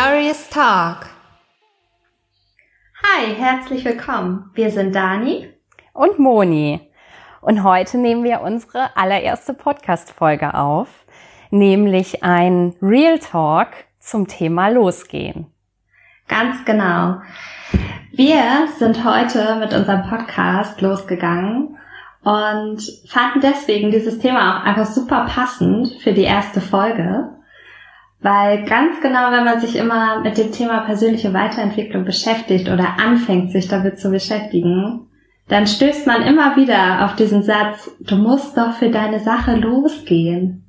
Glorious 0.00 0.48
Talk. 0.48 1.08
Hi, 3.02 3.34
herzlich 3.34 3.84
willkommen. 3.84 4.48
Wir 4.54 4.70
sind 4.70 4.94
Dani 4.94 5.52
und 5.92 6.20
Moni. 6.20 6.88
Und 7.40 7.64
heute 7.64 7.98
nehmen 7.98 8.22
wir 8.22 8.42
unsere 8.42 8.96
allererste 8.96 9.54
Podcast-Folge 9.54 10.54
auf, 10.54 10.86
nämlich 11.50 12.22
ein 12.22 12.76
Real 12.80 13.18
Talk 13.18 13.70
zum 13.98 14.28
Thema 14.28 14.68
Losgehen. 14.68 15.46
Ganz 16.28 16.64
genau. 16.64 17.20
Wir 18.12 18.68
sind 18.78 19.04
heute 19.04 19.56
mit 19.56 19.74
unserem 19.74 20.08
Podcast 20.08 20.80
losgegangen 20.80 21.76
und 22.22 22.80
fanden 23.08 23.40
deswegen 23.40 23.90
dieses 23.90 24.20
Thema 24.20 24.60
auch 24.60 24.64
einfach 24.64 24.86
super 24.86 25.26
passend 25.28 25.90
für 26.00 26.12
die 26.12 26.22
erste 26.22 26.60
Folge. 26.60 27.37
Weil 28.20 28.64
ganz 28.64 29.00
genau, 29.00 29.30
wenn 29.30 29.44
man 29.44 29.60
sich 29.60 29.76
immer 29.76 30.20
mit 30.20 30.38
dem 30.38 30.50
Thema 30.50 30.80
persönliche 30.80 31.32
Weiterentwicklung 31.32 32.04
beschäftigt 32.04 32.68
oder 32.68 32.96
anfängt, 32.98 33.52
sich 33.52 33.68
damit 33.68 34.00
zu 34.00 34.10
beschäftigen, 34.10 35.06
dann 35.46 35.66
stößt 35.66 36.06
man 36.06 36.22
immer 36.22 36.56
wieder 36.56 37.04
auf 37.04 37.14
diesen 37.14 37.42
Satz, 37.42 37.90
du 38.00 38.16
musst 38.16 38.56
doch 38.56 38.72
für 38.72 38.90
deine 38.90 39.20
Sache 39.20 39.54
losgehen. 39.54 40.68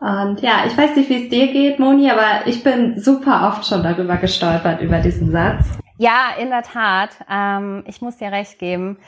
Und 0.00 0.40
ja, 0.40 0.64
ich 0.66 0.76
weiß 0.76 0.96
nicht, 0.96 1.08
wie 1.08 1.24
es 1.24 1.28
dir 1.30 1.52
geht, 1.52 1.78
Moni, 1.78 2.10
aber 2.10 2.46
ich 2.46 2.64
bin 2.64 2.98
super 2.98 3.48
oft 3.48 3.66
schon 3.66 3.82
darüber 3.82 4.16
gestolpert, 4.16 4.80
über 4.80 4.98
diesen 4.98 5.30
Satz. 5.30 5.78
Ja, 5.98 6.30
in 6.40 6.48
der 6.48 6.62
Tat. 6.62 7.10
Ähm, 7.30 7.84
ich 7.86 8.00
muss 8.00 8.16
dir 8.16 8.32
recht 8.32 8.58
geben. 8.58 8.98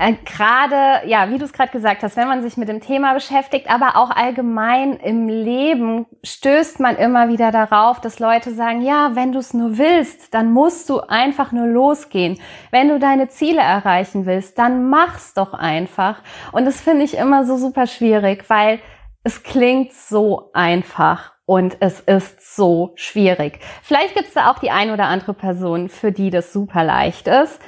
Äh, 0.00 0.14
gerade, 0.24 1.06
ja, 1.06 1.28
wie 1.28 1.36
du 1.36 1.44
es 1.44 1.52
gerade 1.52 1.70
gesagt 1.70 2.02
hast, 2.02 2.16
wenn 2.16 2.26
man 2.26 2.40
sich 2.40 2.56
mit 2.56 2.70
dem 2.70 2.80
Thema 2.80 3.12
beschäftigt, 3.12 3.68
aber 3.68 3.96
auch 3.96 4.08
allgemein 4.08 4.94
im 4.94 5.28
Leben 5.28 6.06
stößt 6.24 6.80
man 6.80 6.96
immer 6.96 7.28
wieder 7.28 7.52
darauf, 7.52 8.00
dass 8.00 8.18
Leute 8.18 8.54
sagen, 8.54 8.80
ja, 8.80 9.10
wenn 9.14 9.32
du 9.32 9.38
es 9.38 9.52
nur 9.52 9.76
willst, 9.76 10.32
dann 10.32 10.54
musst 10.54 10.88
du 10.88 11.00
einfach 11.00 11.52
nur 11.52 11.66
losgehen. 11.66 12.40
Wenn 12.70 12.88
du 12.88 12.98
deine 12.98 13.28
Ziele 13.28 13.60
erreichen 13.60 14.24
willst, 14.24 14.58
dann 14.58 14.88
mach's 14.88 15.34
doch 15.34 15.52
einfach. 15.52 16.22
Und 16.52 16.64
das 16.64 16.80
finde 16.80 17.04
ich 17.04 17.18
immer 17.18 17.44
so 17.44 17.58
super 17.58 17.86
schwierig, 17.86 18.48
weil 18.48 18.78
es 19.22 19.42
klingt 19.42 19.92
so 19.92 20.48
einfach 20.54 21.32
und 21.44 21.76
es 21.80 22.00
ist 22.00 22.56
so 22.56 22.92
schwierig. 22.94 23.60
Vielleicht 23.82 24.14
gibt 24.14 24.28
es 24.28 24.34
da 24.34 24.50
auch 24.50 24.60
die 24.60 24.70
ein 24.70 24.92
oder 24.92 25.04
andere 25.04 25.34
Person, 25.34 25.90
für 25.90 26.10
die 26.10 26.30
das 26.30 26.54
super 26.54 26.84
leicht 26.84 27.28
ist. 27.28 27.60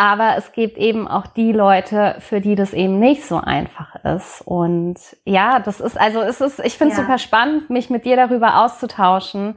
Aber 0.00 0.38
es 0.38 0.52
gibt 0.52 0.78
eben 0.78 1.06
auch 1.06 1.26
die 1.26 1.52
Leute, 1.52 2.16
für 2.20 2.40
die 2.40 2.54
das 2.54 2.72
eben 2.72 2.98
nicht 2.98 3.22
so 3.22 3.36
einfach 3.36 3.96
ist. 4.02 4.40
Und 4.46 4.96
ja, 5.26 5.58
das 5.58 5.78
ist, 5.78 6.00
also 6.00 6.22
es 6.22 6.40
ist, 6.40 6.58
ich 6.60 6.78
finde 6.78 6.92
es 6.92 6.98
ja. 6.98 7.04
super 7.04 7.18
spannend, 7.18 7.68
mich 7.68 7.90
mit 7.90 8.06
dir 8.06 8.16
darüber 8.16 8.64
auszutauschen, 8.64 9.56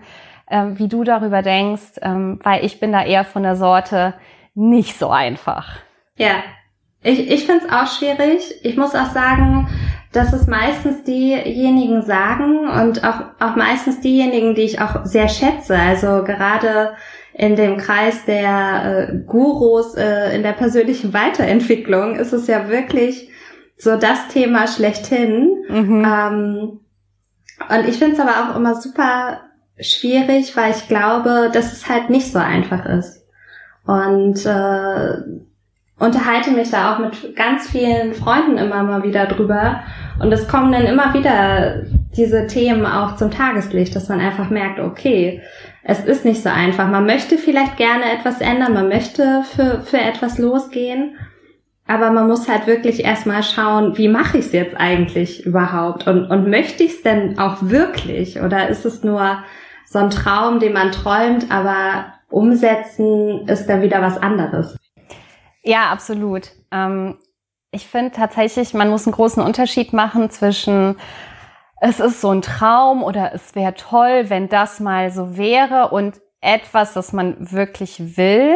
ähm, 0.49 0.77
wie 0.77 0.89
du 0.89 1.05
darüber 1.05 1.43
denkst, 1.43 1.93
ähm, 2.01 2.41
weil 2.43 2.65
ich 2.65 2.81
bin 2.81 2.91
da 2.91 3.05
eher 3.05 3.23
von 3.23 3.43
der 3.43 3.55
Sorte 3.55 4.15
nicht 4.53 4.99
so 4.99 5.07
einfach. 5.07 5.77
Ja, 6.17 6.43
ich, 7.03 7.31
ich 7.31 7.45
finde 7.45 7.65
es 7.65 7.71
auch 7.71 7.87
schwierig. 7.87 8.41
Ich 8.63 8.75
muss 8.75 8.95
auch 8.95 9.11
sagen, 9.11 9.69
dass 10.11 10.33
es 10.33 10.47
meistens 10.47 11.05
diejenigen 11.05 12.01
sagen 12.01 12.67
und 12.67 13.01
auch, 13.05 13.21
auch 13.39 13.55
meistens 13.55 14.01
diejenigen, 14.01 14.55
die 14.55 14.63
ich 14.63 14.81
auch 14.81 15.05
sehr 15.05 15.29
schätze. 15.29 15.79
Also 15.79 16.25
gerade 16.25 16.95
in 17.33 17.55
dem 17.55 17.77
Kreis 17.77 18.25
der 18.25 19.09
äh, 19.09 19.17
Gurus 19.25 19.95
äh, 19.95 20.35
in 20.35 20.43
der 20.43 20.53
persönlichen 20.53 21.13
Weiterentwicklung 21.13 22.15
ist 22.15 22.31
es 22.31 22.47
ja 22.47 22.69
wirklich 22.69 23.29
so 23.77 23.97
das 23.97 24.27
Thema 24.27 24.67
schlechthin. 24.67 25.63
Mhm. 25.67 26.05
Ähm, 26.05 26.79
und 27.69 27.87
ich 27.87 27.97
finde 27.97 28.13
es 28.13 28.19
aber 28.19 28.51
auch 28.51 28.55
immer 28.55 28.75
super 28.75 29.41
schwierig, 29.79 30.55
weil 30.55 30.71
ich 30.71 30.87
glaube, 30.87 31.49
dass 31.51 31.73
es 31.73 31.89
halt 31.89 32.09
nicht 32.09 32.31
so 32.31 32.39
einfach 32.39 32.85
ist. 32.85 33.25
Und 33.85 34.45
äh, 34.45 35.17
unterhalte 35.99 36.51
mich 36.51 36.69
da 36.69 36.93
auch 36.93 36.99
mit 36.99 37.35
ganz 37.35 37.69
vielen 37.69 38.13
Freunden 38.13 38.57
immer 38.57 38.83
mal 38.83 39.03
wieder 39.03 39.25
drüber. 39.25 39.81
Und 40.19 40.31
es 40.31 40.47
kommen 40.47 40.71
dann 40.71 40.85
immer 40.85 41.13
wieder 41.13 41.83
diese 42.15 42.47
Themen 42.47 42.85
auch 42.85 43.15
zum 43.15 43.31
Tageslicht, 43.31 43.95
dass 43.95 44.09
man 44.09 44.19
einfach 44.19 44.49
merkt, 44.49 44.79
okay, 44.79 45.41
es 45.83 46.03
ist 46.03 46.25
nicht 46.25 46.41
so 46.41 46.49
einfach. 46.49 46.87
Man 46.87 47.05
möchte 47.05 47.37
vielleicht 47.37 47.77
gerne 47.77 48.11
etwas 48.11 48.41
ändern, 48.41 48.73
man 48.73 48.87
möchte 48.87 49.43
für, 49.43 49.81
für 49.81 49.99
etwas 49.99 50.37
losgehen, 50.37 51.17
aber 51.85 52.11
man 52.11 52.27
muss 52.27 52.47
halt 52.47 52.67
wirklich 52.67 53.03
erstmal 53.03 53.43
schauen, 53.43 53.97
wie 53.97 54.07
mache 54.07 54.37
ich 54.37 54.45
es 54.45 54.51
jetzt 54.53 54.77
eigentlich 54.77 55.45
überhaupt 55.45 56.07
und, 56.07 56.29
und 56.31 56.49
möchte 56.49 56.83
ich 56.83 56.91
es 56.91 57.01
denn 57.03 57.37
auch 57.37 57.57
wirklich 57.61 58.39
oder 58.39 58.69
ist 58.69 58.85
es 58.85 59.03
nur 59.03 59.43
so 59.85 59.99
ein 59.99 60.09
Traum, 60.09 60.59
den 60.59 60.73
man 60.73 60.91
träumt, 60.91 61.51
aber 61.51 62.13
umsetzen 62.29 63.47
ist 63.47 63.67
dann 63.67 63.81
wieder 63.81 64.01
was 64.01 64.17
anderes. 64.17 64.77
Ja, 65.61 65.91
absolut. 65.91 66.51
Ähm, 66.71 67.17
ich 67.71 67.87
finde 67.87 68.11
tatsächlich, 68.11 68.73
man 68.73 68.89
muss 68.89 69.05
einen 69.05 69.13
großen 69.13 69.43
Unterschied 69.43 69.93
machen 69.93 70.29
zwischen 70.29 70.95
es 71.85 71.99
ist 71.99 72.21
so 72.21 72.31
ein 72.31 72.41
Traum 72.41 73.03
oder 73.03 73.33
es 73.33 73.55
wäre 73.55 73.73
toll, 73.73 74.29
wenn 74.29 74.47
das 74.47 74.79
mal 74.79 75.11
so 75.11 75.35
wäre 75.35 75.89
und 75.89 76.21
etwas, 76.39 76.93
das 76.93 77.11
man 77.11 77.51
wirklich 77.51 78.15
will. 78.15 78.55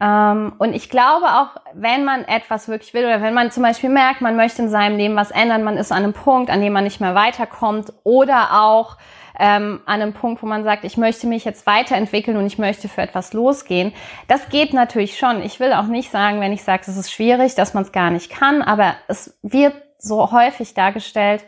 Ähm, 0.00 0.54
und 0.58 0.74
ich 0.74 0.90
glaube 0.90 1.26
auch, 1.26 1.60
wenn 1.74 2.04
man 2.04 2.24
etwas 2.24 2.66
wirklich 2.66 2.92
will 2.92 3.04
oder 3.04 3.22
wenn 3.22 3.34
man 3.34 3.52
zum 3.52 3.62
Beispiel 3.62 3.88
merkt, 3.88 4.20
man 4.20 4.34
möchte 4.34 4.62
in 4.62 4.68
seinem 4.68 4.96
Leben 4.96 5.14
was 5.14 5.30
ändern, 5.30 5.62
man 5.62 5.76
ist 5.76 5.92
an 5.92 6.02
einem 6.02 6.12
Punkt, 6.12 6.50
an 6.50 6.60
dem 6.60 6.72
man 6.72 6.82
nicht 6.82 7.00
mehr 7.00 7.14
weiterkommt 7.14 7.92
oder 8.02 8.60
auch 8.60 8.96
ähm, 9.38 9.80
an 9.86 10.02
einem 10.02 10.12
Punkt, 10.12 10.42
wo 10.42 10.46
man 10.46 10.64
sagt, 10.64 10.82
ich 10.82 10.96
möchte 10.96 11.28
mich 11.28 11.44
jetzt 11.44 11.68
weiterentwickeln 11.68 12.36
und 12.36 12.46
ich 12.46 12.58
möchte 12.58 12.88
für 12.88 13.02
etwas 13.02 13.32
losgehen. 13.32 13.92
Das 14.26 14.48
geht 14.48 14.74
natürlich 14.74 15.18
schon. 15.18 15.40
Ich 15.42 15.60
will 15.60 15.72
auch 15.72 15.86
nicht 15.86 16.10
sagen, 16.10 16.40
wenn 16.40 16.52
ich 16.52 16.64
sage, 16.64 16.82
es 16.88 16.96
ist 16.96 17.12
schwierig, 17.12 17.54
dass 17.54 17.74
man 17.74 17.84
es 17.84 17.92
gar 17.92 18.10
nicht 18.10 18.28
kann, 18.28 18.60
aber 18.60 18.96
es 19.06 19.38
wird 19.42 19.74
so 19.98 20.32
häufig 20.32 20.74
dargestellt, 20.74 21.44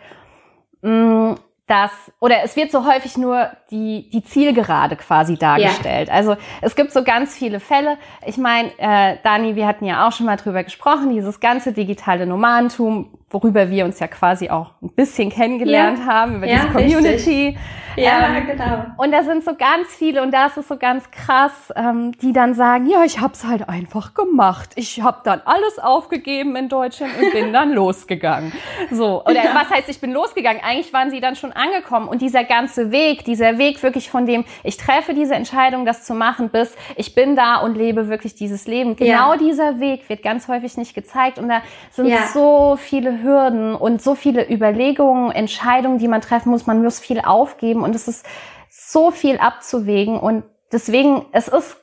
Mm, 0.83 1.35
dass, 1.67 1.91
oder 2.21 2.43
es 2.45 2.55
wird 2.57 2.71
so 2.71 2.87
häufig 2.87 3.17
nur 3.17 3.49
die, 3.71 4.11
die 4.11 4.23
Zielgerade 4.23 4.97
quasi 4.97 5.37
dargestellt. 5.37 6.09
Ja. 6.09 6.15
Also 6.15 6.37
es 6.61 6.77
gibt 6.77 6.93
so 6.93 7.03
ganz 7.03 7.35
viele 7.35 7.61
Fälle. 7.61 7.97
Ich 8.27 8.37
meine, 8.37 8.71
äh, 8.79 9.17
Dani, 9.23 9.57
wir 9.57 9.67
hatten 9.67 9.87
ja 9.87 10.07
auch 10.07 10.13
schon 10.13 10.27
mal 10.27 10.37
drüber 10.37 10.65
gesprochen, 10.65 11.11
dieses 11.11 11.41
ganze 11.41 11.73
digitale 11.73 12.27
Nomadentum, 12.27 13.17
worüber 13.33 13.71
wir 13.71 13.85
uns 13.85 13.99
ja 13.99 14.07
quasi 14.07 14.51
auch 14.51 14.73
ein 14.83 14.91
bisschen 14.91 15.31
kennengelernt 15.31 15.99
ja. 15.99 16.07
haben, 16.07 16.37
über 16.37 16.47
ja, 16.47 16.57
diese 16.57 16.69
Community. 16.69 17.47
Richtig. 17.47 17.59
Ja, 17.97 18.37
ähm, 18.37 18.47
genau. 18.47 18.85
Und 18.97 19.13
da 19.13 19.23
sind 19.23 19.45
so 19.45 19.55
ganz 19.55 19.89
viele, 19.89 20.23
und 20.23 20.33
da 20.33 20.47
ist 20.47 20.57
es 20.57 20.69
so 20.69 20.77
ganz 20.77 21.11
krass, 21.11 21.73
ähm, 21.77 22.13
die 22.19 22.33
dann 22.33 22.55
sagen, 22.55 22.87
ja, 22.87 23.05
ich 23.05 23.21
hab's 23.21 23.45
halt 23.45 23.69
einfach 23.69 24.15
gemacht. 24.15 24.71
Ich 24.77 25.03
habe 25.03 25.21
dann 25.25 25.43
alles 25.45 25.79
aufgegeben 25.79 26.57
in 26.57 26.69
Deutschland 26.69 27.13
und 27.21 27.33
bin 27.33 27.53
dann 27.53 27.73
losgegangen. 27.75 28.53
So, 28.91 29.23
oder 29.25 29.45
ja. 29.45 29.55
was 29.55 29.71
heißt, 29.71 29.89
ich 29.89 30.01
bin 30.01 30.13
losgegangen? 30.13 30.63
Eigentlich 30.65 30.93
waren 30.93 31.11
sie 31.11 31.21
dann 31.21 31.37
schon 31.37 31.53
angekommen. 31.53 32.09
Und 32.09 32.23
dieser 32.23 32.45
ganze 32.45 32.91
Weg, 32.91 33.25
dieser 33.25 33.59
Weg 33.59 33.83
wirklich 33.83 34.11
von 34.11 34.27
dem, 34.27 34.45
ich 34.65 34.77
treffe 34.77 35.15
diese 35.15 35.35
Entscheidung, 35.35 35.85
das 35.85 36.05
zu 36.05 36.15
machen, 36.15 36.49
bis 36.49 36.75
ich 36.97 37.15
bin 37.15 37.37
da 37.37 37.57
und 37.57 37.77
lebe 37.77 38.09
wirklich 38.09 38.35
dieses 38.35 38.67
Leben. 38.67 38.97
Genau 38.97 39.37
dieser 39.37 39.81
Weg 39.81 40.09
wird 40.09 40.23
ganz 40.23 40.49
häufig 40.49 40.77
nicht 40.77 40.95
gezeigt. 40.95 41.39
Und 41.39 41.49
da 41.49 41.63
sind 41.91 42.13
so 42.33 42.77
viele 42.79 43.22
Hürden 43.23 43.75
und 43.75 44.03
so 44.03 44.15
viele 44.15 44.51
Überlegungen, 44.51 45.31
Entscheidungen, 45.31 45.99
die 45.99 46.09
man 46.09 46.21
treffen 46.21 46.51
muss. 46.51 46.67
Man 46.67 46.83
muss 46.83 47.01
viel 47.01 47.21
aufgeben 47.21 47.83
und 47.83 47.95
es 47.95 48.09
ist 48.09 48.27
so 48.69 49.11
viel 49.11 49.39
abzuwägen 49.39 50.19
und 50.19 50.45
deswegen, 50.73 51.27
es 51.33 51.49
ist 51.49 51.77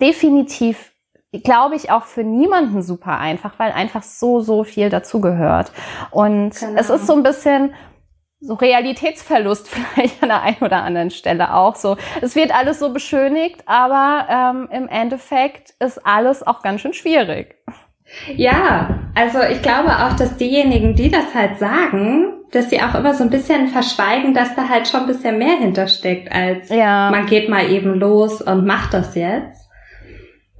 definitiv, 0.00 0.92
glaube 1.44 1.76
ich, 1.76 1.90
auch 1.90 2.04
für 2.04 2.24
niemanden 2.24 2.82
super 2.82 3.18
einfach, 3.18 3.58
weil 3.58 3.72
einfach 3.72 4.02
so, 4.02 4.40
so 4.40 4.64
viel 4.64 4.90
dazugehört. 4.90 5.72
Und 6.10 6.58
genau. 6.58 6.78
es 6.78 6.90
ist 6.90 7.06
so 7.06 7.14
ein 7.14 7.22
bisschen, 7.22 7.74
so 8.42 8.54
Realitätsverlust 8.54 9.68
vielleicht 9.68 10.22
an 10.22 10.28
der 10.28 10.42
einen 10.42 10.60
oder 10.60 10.82
anderen 10.82 11.10
Stelle 11.10 11.54
auch 11.54 11.76
so. 11.76 11.96
Es 12.20 12.34
wird 12.34 12.54
alles 12.54 12.80
so 12.80 12.92
beschönigt, 12.92 13.62
aber 13.66 14.26
ähm, 14.28 14.68
im 14.70 14.88
Endeffekt 14.88 15.74
ist 15.78 16.04
alles 16.04 16.46
auch 16.46 16.62
ganz 16.62 16.80
schön 16.80 16.92
schwierig. 16.92 17.56
Ja, 18.36 19.00
also 19.14 19.40
ich 19.42 19.62
glaube 19.62 19.90
auch, 19.90 20.14
dass 20.14 20.36
diejenigen, 20.36 20.94
die 20.94 21.10
das 21.10 21.34
halt 21.34 21.58
sagen, 21.58 22.32
dass 22.50 22.70
sie 22.70 22.80
auch 22.82 22.94
immer 22.94 23.14
so 23.14 23.24
ein 23.24 23.30
bisschen 23.30 23.68
verschweigen, 23.68 24.34
dass 24.34 24.54
da 24.54 24.68
halt 24.68 24.86
schon 24.86 25.00
ein 25.00 25.06
bisschen 25.06 25.38
mehr 25.38 25.56
hintersteckt, 25.56 26.30
als 26.30 26.68
ja. 26.68 27.10
man 27.10 27.26
geht 27.26 27.48
mal 27.48 27.70
eben 27.70 27.94
los 27.94 28.42
und 28.42 28.66
macht 28.66 28.92
das 28.94 29.14
jetzt. 29.14 29.68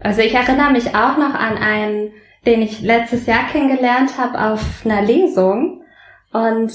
Also 0.01 0.21
ich 0.23 0.35
erinnere 0.35 0.73
mich 0.73 0.89
auch 0.97 1.17
noch 1.19 1.35
an 1.35 1.59
einen, 1.59 2.13
den 2.47 2.63
ich 2.63 2.81
letztes 2.81 3.27
Jahr 3.27 3.47
kennengelernt 3.47 4.19
habe 4.19 4.53
auf 4.53 4.85
einer 4.85 5.03
Lesung. 5.03 5.83
Und 6.33 6.73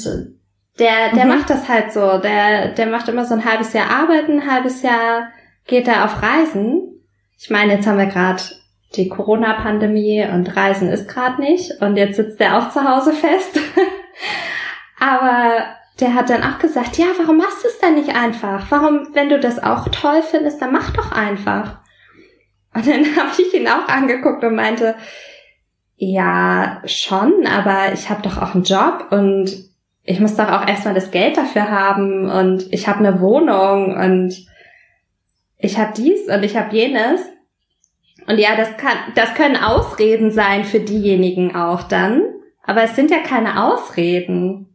der, 0.80 1.12
der 1.14 1.26
mhm. 1.26 1.30
macht 1.30 1.50
das 1.50 1.68
halt 1.68 1.92
so. 1.92 2.20
Der, 2.20 2.70
der 2.70 2.86
macht 2.88 3.10
immer 3.10 3.26
so 3.26 3.34
ein 3.34 3.44
halbes 3.44 3.74
Jahr 3.74 3.90
arbeiten, 3.90 4.42
ein 4.42 4.52
halbes 4.52 4.82
Jahr 4.82 5.30
geht 5.66 5.88
er 5.88 6.06
auf 6.06 6.22
Reisen. 6.22 7.02
Ich 7.38 7.50
meine, 7.50 7.74
jetzt 7.74 7.88
haben 7.88 7.98
wir 7.98 8.06
gerade 8.06 8.42
die 8.96 9.10
Corona-Pandemie 9.10 10.26
und 10.32 10.56
Reisen 10.56 10.90
ist 10.90 11.08
gerade 11.08 11.42
nicht. 11.42 11.82
Und 11.82 11.98
jetzt 11.98 12.16
sitzt 12.16 12.40
er 12.40 12.58
auch 12.58 12.72
zu 12.72 12.84
Hause 12.84 13.14
fest. 13.14 13.60
Aber 15.00 15.66
der 16.00 16.14
hat 16.14 16.30
dann 16.30 16.44
auch 16.44 16.60
gesagt, 16.60 16.98
ja, 16.98 17.08
warum 17.18 17.38
machst 17.38 17.64
du 17.64 17.68
es 17.68 17.80
dann 17.80 17.96
nicht 17.96 18.16
einfach? 18.16 18.66
Warum, 18.70 19.10
wenn 19.14 19.30
du 19.30 19.40
das 19.40 19.62
auch 19.62 19.90
toll 19.90 20.22
findest, 20.22 20.62
dann 20.62 20.72
mach 20.72 20.92
doch 20.92 21.12
einfach. 21.12 21.80
Und 22.74 22.88
dann 22.88 23.06
habe 23.18 23.42
ich 23.42 23.54
ihn 23.54 23.68
auch 23.68 23.88
angeguckt 23.88 24.44
und 24.44 24.56
meinte, 24.56 24.96
ja, 25.98 26.82
schon, 26.86 27.48
aber 27.48 27.94
ich 27.94 28.10
habe 28.10 28.22
doch 28.22 28.38
auch 28.38 28.54
einen 28.54 28.64
Job 28.64 29.08
und 29.10 29.68
ich 30.04 30.20
muss 30.20 30.36
doch 30.36 30.50
auch 30.50 30.68
erstmal 30.68 30.94
das 30.94 31.12
Geld 31.12 31.36
dafür 31.36 31.70
haben 31.70 32.30
und 32.30 32.72
ich 32.72 32.88
habe 32.88 33.00
eine 33.00 33.20
Wohnung 33.20 33.96
und 33.96 34.48
ich 35.58 35.78
habe 35.78 35.94
dies 35.98 36.28
und 36.30 36.44
ich 36.44 36.56
habe 36.56 36.76
jenes. 36.76 37.22
Und 38.28 38.38
ja, 38.40 38.56
das 38.56 38.76
kann, 38.78 38.98
das 39.16 39.34
können 39.34 39.56
Ausreden 39.56 40.32
sein 40.32 40.66
für 40.66 40.82
diejenigen 40.82 41.56
auch 41.56 41.84
dann, 41.84 42.24
aber 42.64 42.84
es 42.84 42.96
sind 42.96 43.10
ja 43.10 43.20
keine 43.20 43.64
Ausreden. 43.64 44.68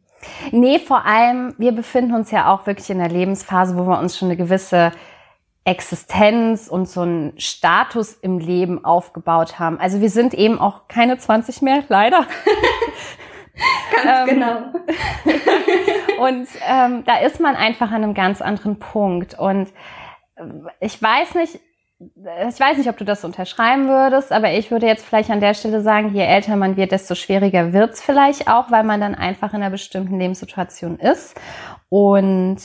Nee, 0.50 0.78
vor 0.78 1.04
allem, 1.04 1.54
wir 1.58 1.72
befinden 1.72 2.14
uns 2.14 2.31
ja 2.31 2.52
auch 2.52 2.66
wirklich 2.66 2.88
in 2.88 2.99
der 2.99 3.10
Lebensphase, 3.10 3.76
wo 3.76 3.87
wir 3.87 3.99
uns 3.99 4.16
schon 4.16 4.28
eine 4.28 4.37
gewisse 4.37 4.93
Existenz 5.64 6.69
und 6.69 6.88
so 6.88 7.02
einen 7.02 7.38
Status 7.38 8.14
im 8.14 8.38
Leben 8.38 8.84
aufgebaut 8.84 9.58
haben. 9.58 9.78
Also 9.78 10.00
wir 10.00 10.10
sind 10.10 10.32
eben 10.32 10.58
auch 10.58 10.88
keine 10.88 11.19
20 11.19 11.62
mehr, 11.62 11.84
leider. 11.88 12.26
ganz 14.02 14.31
ähm, 14.31 14.34
genau. 14.34 14.56
und 16.25 16.49
ähm, 16.66 17.04
da 17.04 17.19
ist 17.19 17.38
man 17.38 17.54
einfach 17.54 17.90
an 17.90 18.02
einem 18.02 18.14
ganz 18.14 18.40
anderen 18.40 18.78
Punkt. 18.78 19.38
Und 19.38 19.69
äh, 20.37 20.43
ich 20.81 21.00
weiß 21.00 21.34
nicht, 21.34 21.60
ich 22.50 22.60
weiß 22.60 22.78
nicht, 22.78 22.88
ob 22.88 22.96
du 22.96 23.04
das 23.04 23.25
unterschreiben 23.25 23.88
würdest, 23.88 24.32
aber 24.32 24.52
ich 24.52 24.70
würde 24.70 24.87
jetzt 24.87 25.04
vielleicht 25.04 25.31
an 25.31 25.40
der 25.40 25.54
Stelle 25.54 25.82
sagen, 25.82 26.14
je 26.14 26.22
älter 26.22 26.56
man 26.56 26.76
wird, 26.76 26.93
desto 26.93 27.14
schwieriger 27.14 27.72
wird's 27.72 28.02
vielleicht 28.02 28.49
auch, 28.49 28.70
weil 28.70 28.84
man 28.84 29.00
dann 29.00 29.14
einfach 29.14 29.54
in 29.54 29.62
einer 29.62 29.70
bestimmten 29.70 30.19
Lebenssituation 30.19 30.99
ist. 30.99 31.38
Und 31.88 32.60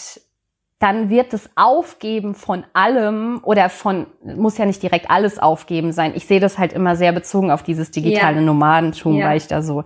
dann 0.80 1.10
wird 1.10 1.34
das 1.34 1.50
Aufgeben 1.56 2.36
von 2.36 2.63
allem 2.74 3.42
oder 3.44 3.69
von, 3.69 4.07
muss 4.24 4.57
ja 4.57 4.66
nicht 4.66 4.84
direkt 4.84 5.10
alles 5.10 5.39
aufgeben 5.39 5.92
sein. 5.92 6.13
Ich 6.16 6.28
sehe 6.28 6.39
das 6.39 6.57
halt 6.57 6.74
immer 6.74 6.95
sehr 6.95 7.12
bezogen 7.12 7.51
auf 7.51 7.63
dieses 7.63 7.92
digitale 7.92 8.38
ja. 8.38 8.42
Nomadentum, 8.42 9.16
ja. 9.16 9.28
weil 9.28 9.38
ich 9.38 9.48
da 9.48 9.62
so 9.62 9.84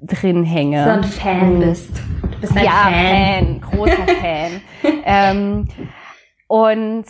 drin 0.00 0.44
hänge. 0.44 0.84
So 0.84 0.90
ein 0.90 1.04
Fan 1.04 1.58
bist. 1.58 1.90
Du 2.22 2.40
bist 2.40 2.56
ein 2.56 2.64
ja, 2.64 2.70
Fan. 2.70 2.92
Fan 2.92 3.60
großer 3.60 4.06
Fan. 4.20 4.60
ähm, 5.04 5.68
und 6.46 7.06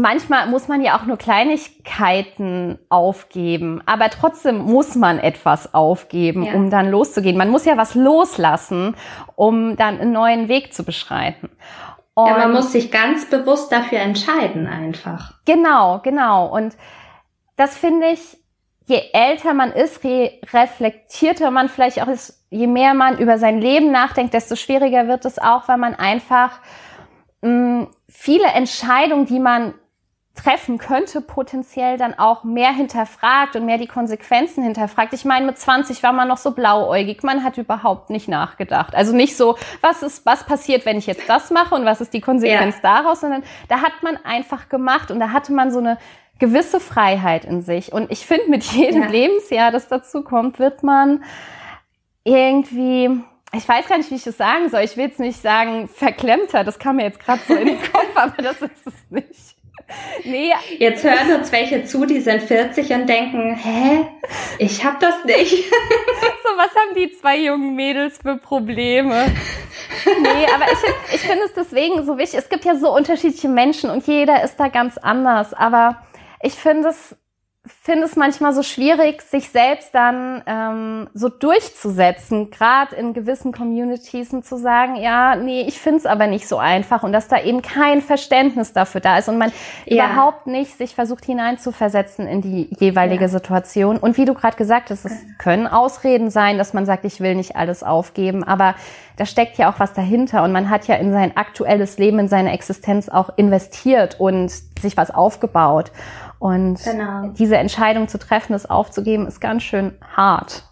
manchmal 0.00 0.48
muss 0.48 0.68
man 0.68 0.82
ja 0.82 0.98
auch 0.98 1.06
nur 1.06 1.16
Kleinigkeiten 1.16 2.78
aufgeben, 2.88 3.82
aber 3.86 4.10
trotzdem 4.10 4.58
muss 4.58 4.94
man 4.94 5.18
etwas 5.18 5.74
aufgeben, 5.74 6.44
ja. 6.44 6.54
um 6.54 6.70
dann 6.70 6.90
loszugehen. 6.90 7.36
Man 7.36 7.50
muss 7.50 7.64
ja 7.64 7.76
was 7.76 7.94
loslassen, 7.94 8.96
um 9.36 9.76
dann 9.76 10.00
einen 10.00 10.12
neuen 10.12 10.48
Weg 10.48 10.74
zu 10.74 10.84
beschreiten. 10.84 11.50
Und 12.14 12.26
ja, 12.26 12.38
man 12.38 12.52
muss 12.52 12.72
sich 12.72 12.90
ganz 12.90 13.30
bewusst 13.30 13.70
dafür 13.70 14.00
entscheiden 14.00 14.66
einfach. 14.66 15.34
Genau, 15.44 16.00
genau. 16.02 16.46
Und 16.46 16.76
das 17.56 17.76
finde 17.76 18.08
ich, 18.08 18.36
je 18.86 19.00
älter 19.12 19.54
man 19.54 19.70
ist, 19.70 20.02
je 20.02 20.32
reflektierter 20.52 21.50
man 21.50 21.68
vielleicht 21.68 22.02
auch 22.02 22.08
ist, 22.08 22.44
je 22.50 22.66
mehr 22.66 22.94
man 22.94 23.18
über 23.18 23.38
sein 23.38 23.60
Leben 23.60 23.92
nachdenkt, 23.92 24.34
desto 24.34 24.56
schwieriger 24.56 25.06
wird 25.06 25.24
es 25.26 25.38
auch, 25.38 25.68
weil 25.68 25.78
man 25.78 25.94
einfach 25.94 26.58
mh, 27.42 27.50
mm, 27.50 27.88
viele 28.08 28.48
Entscheidungen, 28.48 29.26
die 29.26 29.38
man 29.38 29.74
treffen 30.38 30.78
könnte, 30.78 31.20
potenziell 31.20 31.98
dann 31.98 32.16
auch 32.16 32.44
mehr 32.44 32.72
hinterfragt 32.72 33.56
und 33.56 33.66
mehr 33.66 33.78
die 33.78 33.88
Konsequenzen 33.88 34.62
hinterfragt. 34.62 35.12
Ich 35.12 35.24
meine, 35.24 35.46
mit 35.46 35.58
20 35.58 36.02
war 36.02 36.12
man 36.12 36.28
noch 36.28 36.36
so 36.36 36.52
blauäugig, 36.52 37.22
man 37.22 37.42
hat 37.42 37.58
überhaupt 37.58 38.10
nicht 38.10 38.28
nachgedacht. 38.28 38.94
Also 38.94 39.14
nicht 39.14 39.36
so, 39.36 39.56
was 39.80 40.02
ist, 40.02 40.24
was 40.26 40.44
passiert, 40.44 40.86
wenn 40.86 40.96
ich 40.96 41.06
jetzt 41.06 41.28
das 41.28 41.50
mache 41.50 41.74
und 41.74 41.84
was 41.84 42.00
ist 42.00 42.14
die 42.14 42.20
Konsequenz 42.20 42.76
ja. 42.82 43.02
daraus, 43.02 43.20
sondern 43.20 43.42
da 43.68 43.82
hat 43.82 44.02
man 44.02 44.16
einfach 44.24 44.68
gemacht 44.68 45.10
und 45.10 45.18
da 45.18 45.32
hatte 45.32 45.52
man 45.52 45.72
so 45.72 45.80
eine 45.80 45.98
gewisse 46.38 46.78
Freiheit 46.78 47.44
in 47.44 47.62
sich. 47.62 47.92
Und 47.92 48.12
ich 48.12 48.24
finde, 48.24 48.48
mit 48.48 48.62
jedem 48.62 49.02
ja. 49.02 49.08
Lebensjahr, 49.08 49.72
das 49.72 49.88
dazu 49.88 50.22
kommt, 50.22 50.60
wird 50.60 50.84
man 50.84 51.24
irgendwie, 52.22 53.10
ich 53.52 53.68
weiß 53.68 53.88
gar 53.88 53.98
nicht, 53.98 54.10
wie 54.12 54.16
ich 54.16 54.26
es 54.26 54.36
sagen 54.36 54.68
soll. 54.68 54.82
Ich 54.82 54.96
will 54.96 55.06
jetzt 55.06 55.18
nicht 55.18 55.42
sagen 55.42 55.88
verklemmter, 55.88 56.62
das 56.62 56.78
kam 56.78 56.96
mir 56.96 57.04
jetzt 57.04 57.18
gerade 57.18 57.40
so 57.46 57.54
in 57.54 57.66
den 57.66 57.78
Kopf, 57.78 58.10
aber 58.14 58.40
das 58.40 58.62
ist 58.62 58.86
es 58.86 59.10
nicht. 59.10 59.47
Nee. 60.24 60.52
Jetzt 60.78 61.02
hören 61.02 61.34
uns 61.38 61.50
welche 61.52 61.84
zu, 61.84 62.04
die 62.04 62.20
sind 62.20 62.42
40 62.42 62.90
und 62.90 63.06
denken, 63.06 63.54
hä? 63.54 64.06
Ich 64.58 64.84
hab 64.84 65.00
das 65.00 65.24
nicht. 65.24 65.52
so, 65.70 66.48
was 66.56 66.70
haben 66.74 66.94
die 66.94 67.10
zwei 67.12 67.38
jungen 67.38 67.74
Mädels 67.74 68.18
für 68.18 68.36
Probleme? 68.36 69.26
Nee, 70.20 70.46
aber 70.54 70.66
ich, 70.70 71.14
ich 71.14 71.20
finde 71.20 71.44
es 71.44 71.54
deswegen 71.54 72.04
so 72.04 72.18
wichtig. 72.18 72.38
Es 72.38 72.48
gibt 72.48 72.64
ja 72.64 72.76
so 72.76 72.94
unterschiedliche 72.94 73.48
Menschen 73.48 73.90
und 73.90 74.06
jeder 74.06 74.42
ist 74.42 74.56
da 74.56 74.68
ganz 74.68 74.98
anders. 74.98 75.54
Aber 75.54 76.02
ich 76.42 76.54
finde 76.54 76.88
es 76.88 77.16
finde 77.82 78.04
es 78.04 78.16
manchmal 78.16 78.52
so 78.52 78.62
schwierig, 78.62 79.22
sich 79.22 79.50
selbst 79.50 79.94
dann 79.94 80.42
ähm, 80.46 81.08
so 81.14 81.28
durchzusetzen, 81.28 82.50
gerade 82.50 82.94
in 82.96 83.12
gewissen 83.12 83.52
Communities 83.52 84.32
und 84.32 84.44
zu 84.44 84.56
sagen, 84.56 84.96
ja, 84.96 85.36
nee, 85.36 85.62
ich 85.62 85.78
finde 85.78 85.98
es 85.98 86.06
aber 86.06 86.26
nicht 86.26 86.48
so 86.48 86.58
einfach 86.58 87.02
und 87.02 87.12
dass 87.12 87.28
da 87.28 87.40
eben 87.40 87.62
kein 87.62 88.00
Verständnis 88.00 88.72
dafür 88.72 89.00
da 89.00 89.18
ist 89.18 89.28
und 89.28 89.38
man 89.38 89.52
ja. 89.86 90.06
überhaupt 90.06 90.46
nicht 90.46 90.76
sich 90.76 90.94
versucht 90.94 91.24
hineinzuversetzen 91.24 92.26
in 92.26 92.42
die 92.42 92.68
jeweilige 92.78 93.24
ja. 93.24 93.28
Situation. 93.28 93.98
Und 93.98 94.16
wie 94.16 94.24
du 94.24 94.34
gerade 94.34 94.56
gesagt 94.56 94.90
hast, 94.90 95.04
es 95.04 95.16
können 95.38 95.66
Ausreden 95.66 96.30
sein, 96.30 96.58
dass 96.58 96.74
man 96.74 96.86
sagt, 96.86 97.04
ich 97.04 97.20
will 97.20 97.34
nicht 97.34 97.56
alles 97.56 97.82
aufgeben, 97.82 98.44
aber 98.44 98.74
da 99.16 99.26
steckt 99.26 99.58
ja 99.58 99.70
auch 99.70 99.80
was 99.80 99.92
dahinter 99.94 100.44
und 100.44 100.52
man 100.52 100.70
hat 100.70 100.86
ja 100.86 100.94
in 100.94 101.12
sein 101.12 101.36
aktuelles 101.36 101.98
Leben, 101.98 102.20
in 102.20 102.28
seine 102.28 102.52
Existenz 102.52 103.08
auch 103.08 103.30
investiert 103.36 104.20
und 104.20 104.52
sich 104.80 104.96
was 104.96 105.10
aufgebaut. 105.10 105.90
Und 106.38 106.82
genau. 106.84 107.28
diese 107.36 107.56
Entscheidung 107.56 108.08
zu 108.08 108.18
treffen, 108.18 108.54
es 108.54 108.68
aufzugeben, 108.68 109.26
ist 109.26 109.40
ganz 109.40 109.62
schön 109.62 109.94
hart. 110.16 110.64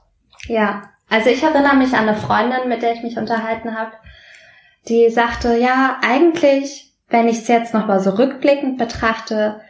Ja, 0.46 0.82
also 1.08 1.30
ich 1.30 1.42
erinnere 1.42 1.76
mich 1.76 1.94
an 1.94 2.08
eine 2.08 2.16
Freundin, 2.16 2.68
mit 2.68 2.82
der 2.82 2.92
ich 2.92 3.02
mich 3.02 3.16
unterhalten 3.16 3.76
habe, 3.76 3.92
die 4.88 5.10
sagte, 5.10 5.56
ja, 5.56 5.98
eigentlich, 6.06 6.94
wenn 7.08 7.28
ich 7.28 7.38
es 7.38 7.48
jetzt 7.48 7.74
nochmal 7.74 8.00
so 8.00 8.10
rückblickend 8.10 8.78
betrachte, 8.78 9.60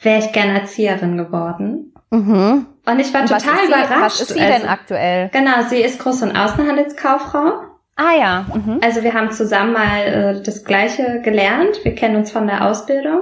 wäre 0.00 0.18
ich 0.18 0.32
gerne 0.32 0.60
Erzieherin 0.60 1.16
geworden. 1.16 1.92
Mhm. 2.10 2.66
Und 2.84 2.98
ich 3.00 3.14
war 3.14 3.22
und 3.22 3.28
total 3.28 3.54
was 3.54 3.68
überrascht. 3.68 4.02
Was 4.02 4.20
ist 4.20 4.34
sie 4.34 4.40
also, 4.40 4.58
denn 4.58 4.68
aktuell? 4.68 5.28
Genau, 5.32 5.62
sie 5.68 5.80
ist 5.80 6.00
Groß- 6.00 6.24
und 6.24 6.36
Außenhandelskauffrau. 6.36 7.62
Ah 7.96 8.14
ja. 8.18 8.46
Mhm. 8.52 8.80
Also 8.82 9.02
wir 9.02 9.14
haben 9.14 9.30
zusammen 9.30 9.72
mal 9.72 10.00
äh, 10.00 10.42
das 10.42 10.64
Gleiche 10.64 11.20
gelernt. 11.22 11.84
Wir 11.84 11.94
kennen 11.94 12.16
uns 12.16 12.32
von 12.32 12.46
der 12.46 12.66
Ausbildung. 12.66 13.20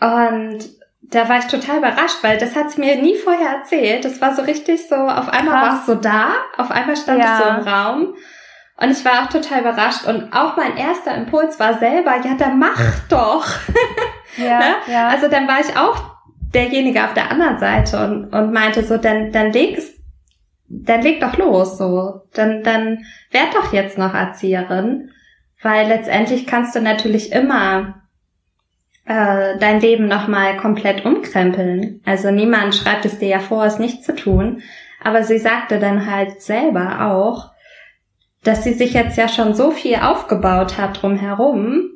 Und 0.00 0.58
da 1.12 1.28
war 1.28 1.38
ich 1.38 1.46
total 1.46 1.78
überrascht, 1.78 2.22
weil 2.22 2.38
das 2.38 2.56
hat 2.56 2.70
sie 2.70 2.80
mir 2.80 2.96
nie 2.96 3.16
vorher 3.16 3.58
erzählt. 3.58 4.04
Das 4.04 4.20
war 4.20 4.34
so 4.34 4.42
richtig 4.42 4.88
so, 4.88 4.94
auf 4.94 5.28
einmal 5.28 5.54
war 5.54 5.78
es 5.78 5.86
so 5.86 5.94
da, 5.94 6.32
auf 6.56 6.70
einmal 6.70 6.96
stand 6.96 7.22
ja. 7.22 7.38
es 7.38 7.38
so 7.38 7.50
im 7.50 7.68
Raum. 7.68 8.14
Und 8.78 8.90
ich 8.90 9.04
war 9.04 9.22
auch 9.22 9.28
total 9.28 9.60
überrascht. 9.60 10.06
Und 10.06 10.32
auch 10.32 10.56
mein 10.56 10.76
erster 10.76 11.14
Impuls 11.14 11.60
war 11.60 11.78
selber, 11.78 12.16
ja, 12.24 12.34
dann 12.36 12.58
mach 12.58 12.80
doch. 13.08 13.46
Ja, 14.38 14.60
ne? 14.60 14.74
ja. 14.86 15.08
Also 15.08 15.28
dann 15.28 15.46
war 15.46 15.60
ich 15.60 15.76
auch 15.76 16.02
derjenige 16.54 17.04
auf 17.04 17.12
der 17.12 17.30
anderen 17.30 17.58
Seite 17.58 18.02
und, 18.02 18.32
und 18.32 18.50
meinte 18.50 18.82
so, 18.82 18.96
dann, 18.96 19.30
dann 19.30 19.52
leg's, 19.52 19.92
dann 20.68 21.02
leg 21.02 21.20
doch 21.20 21.36
los, 21.36 21.76
so. 21.76 22.22
Dann, 22.32 22.62
dann 22.62 23.04
werd 23.30 23.54
doch 23.54 23.74
jetzt 23.74 23.98
noch 23.98 24.14
Erzieherin. 24.14 25.10
Weil 25.60 25.86
letztendlich 25.86 26.46
kannst 26.46 26.74
du 26.74 26.80
natürlich 26.80 27.30
immer 27.32 28.01
äh, 29.04 29.58
dein 29.58 29.80
Leben 29.80 30.06
nochmal 30.06 30.56
komplett 30.56 31.04
umkrempeln. 31.04 32.00
Also 32.04 32.30
niemand 32.30 32.74
schreibt 32.74 33.04
es 33.04 33.18
dir 33.18 33.28
ja 33.28 33.40
vor, 33.40 33.64
es 33.64 33.78
nicht 33.78 34.04
zu 34.04 34.14
tun. 34.14 34.62
Aber 35.02 35.24
sie 35.24 35.38
sagte 35.38 35.78
dann 35.78 36.10
halt 36.10 36.40
selber 36.40 37.10
auch, 37.10 37.50
dass 38.44 38.64
sie 38.64 38.72
sich 38.72 38.92
jetzt 38.94 39.16
ja 39.16 39.28
schon 39.28 39.54
so 39.54 39.70
viel 39.70 39.96
aufgebaut 39.96 40.78
hat 40.78 41.02
drumherum. 41.02 41.90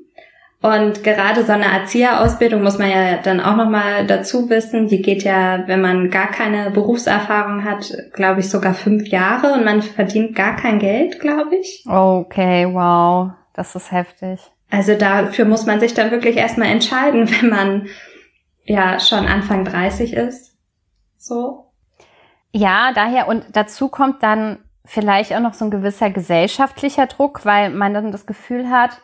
Und 0.62 1.04
gerade 1.04 1.44
so 1.44 1.52
eine 1.52 1.66
Erzieherausbildung 1.66 2.62
muss 2.62 2.78
man 2.78 2.90
ja 2.90 3.18
dann 3.18 3.40
auch 3.40 3.54
nochmal 3.54 4.06
dazu 4.06 4.48
wissen. 4.50 4.88
Die 4.88 5.02
geht 5.02 5.22
ja, 5.22 5.62
wenn 5.68 5.80
man 5.80 6.10
gar 6.10 6.28
keine 6.28 6.70
Berufserfahrung 6.70 7.62
hat, 7.64 7.92
glaube 8.14 8.40
ich, 8.40 8.50
sogar 8.50 8.75
fünf 8.75 9.06
Jahre 9.06 9.52
und 9.52 9.64
man 9.64 9.82
verdient 9.82 10.34
gar 10.34 10.56
kein 10.56 10.78
Geld, 10.78 11.20
glaube 11.20 11.56
ich. 11.56 11.84
Okay, 11.86 12.66
wow. 12.72 13.30
Das 13.52 13.76
ist 13.76 13.92
heftig. 13.92 14.40
Also 14.70 14.96
dafür 14.96 15.44
muss 15.44 15.66
man 15.66 15.80
sich 15.80 15.94
dann 15.94 16.11
wirklich 16.11 16.37
erstmal 16.37 16.68
entscheiden, 16.68 17.30
wenn 17.40 17.50
man 17.50 17.88
ja 18.64 18.99
schon 19.00 19.26
Anfang 19.26 19.64
30 19.64 20.12
ist. 20.12 20.56
So. 21.16 21.73
Ja, 22.52 22.92
daher 22.94 23.28
und 23.28 23.44
dazu 23.52 23.88
kommt 23.88 24.23
dann 24.23 24.58
vielleicht 24.85 25.35
auch 25.35 25.40
noch 25.40 25.54
so 25.54 25.64
ein 25.64 25.70
gewisser 25.70 26.11
gesellschaftlicher 26.11 27.06
Druck, 27.06 27.44
weil 27.44 27.70
man 27.70 27.92
dann 27.92 28.12
das 28.12 28.26
Gefühl 28.26 28.70
hat, 28.70 29.00